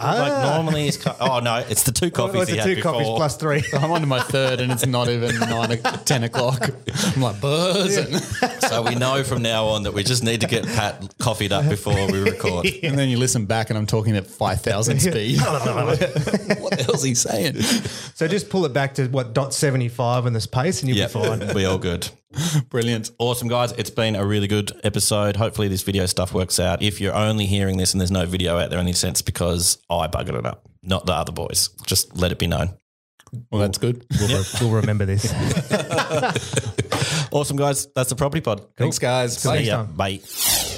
Like 0.00 0.32
ah. 0.32 0.54
normally, 0.54 0.86
it's 0.86 0.96
co- 0.96 1.16
oh 1.18 1.40
no, 1.40 1.56
it's 1.56 1.82
the 1.82 1.90
two 1.90 2.12
coffees 2.12 2.36
What's 2.36 2.50
he 2.50 2.54
the 2.56 2.62
had 2.62 2.68
two 2.68 2.74
before. 2.76 2.92
coffees 2.92 3.08
plus 3.16 3.36
three? 3.36 3.64
I'm 3.74 3.90
on 3.90 4.00
to 4.02 4.06
my 4.06 4.20
third, 4.20 4.60
and 4.60 4.70
it's 4.70 4.86
not 4.86 5.08
even 5.08 5.36
nine, 5.40 5.72
o- 5.84 5.90
10 6.04 6.22
o'clock. 6.22 6.70
I'm 7.16 7.20
like 7.20 7.40
buzzing, 7.40 8.14
so 8.60 8.82
we 8.82 8.94
know 8.94 9.24
from 9.24 9.42
now 9.42 9.64
on 9.66 9.82
that 9.82 9.94
we 9.94 10.04
just 10.04 10.22
need 10.22 10.40
to 10.42 10.46
get 10.46 10.64
Pat 10.66 11.14
coffeeed 11.18 11.50
up 11.50 11.68
before 11.68 12.06
we 12.12 12.20
record. 12.20 12.66
and 12.84 12.96
then 12.96 13.08
you 13.08 13.18
listen 13.18 13.44
back, 13.46 13.70
and 13.70 13.78
I'm 13.78 13.86
talking 13.86 14.16
at 14.16 14.28
five 14.28 14.60
thousand 14.60 15.00
speed. 15.00 15.40
what 15.40 16.76
the 16.76 16.84
hell's 16.86 17.02
he 17.02 17.16
saying? 17.16 17.60
So 17.60 18.28
just 18.28 18.50
pull 18.50 18.64
it 18.66 18.72
back 18.72 18.94
to 18.94 19.08
what 19.08 19.32
dot 19.32 19.52
seventy 19.52 19.88
five 19.88 20.26
in 20.26 20.32
this 20.32 20.46
pace, 20.46 20.80
and 20.80 20.88
you'll 20.88 20.98
Yeah, 20.98 21.06
be 21.08 21.12
fine. 21.14 21.54
we 21.54 21.64
all 21.64 21.78
good. 21.78 22.08
Brilliant. 22.68 23.10
Awesome, 23.18 23.48
guys. 23.48 23.72
It's 23.72 23.90
been 23.90 24.14
a 24.14 24.24
really 24.24 24.46
good 24.48 24.72
episode. 24.84 25.36
Hopefully, 25.36 25.68
this 25.68 25.82
video 25.82 26.06
stuff 26.06 26.34
works 26.34 26.60
out. 26.60 26.82
If 26.82 27.00
you're 27.00 27.14
only 27.14 27.46
hearing 27.46 27.78
this 27.78 27.92
and 27.94 28.00
there's 28.00 28.10
no 28.10 28.26
video 28.26 28.58
out 28.58 28.70
there, 28.70 28.78
in 28.78 28.86
any 28.86 28.92
sense 28.92 29.22
because 29.22 29.78
I 29.88 30.08
buggered 30.08 30.38
it 30.38 30.46
up, 30.46 30.68
not 30.82 31.06
the 31.06 31.14
other 31.14 31.32
boys. 31.32 31.70
Just 31.86 32.16
let 32.16 32.32
it 32.32 32.38
be 32.38 32.46
known. 32.46 32.74
Well, 33.50 33.60
that's 33.60 33.78
good. 33.78 34.06
We'll, 34.20 34.44
we'll 34.60 34.70
remember 34.72 35.04
this. 35.04 35.32
Awesome, 37.30 37.56
guys. 37.56 37.86
That's 37.94 38.08
the 38.08 38.16
Property 38.16 38.40
Pod. 38.40 38.66
Thanks, 38.76 38.98
guys. 38.98 39.42
Till 39.42 39.52
Bye. 39.52 39.62
next 39.62 39.96
bye. 39.96 40.77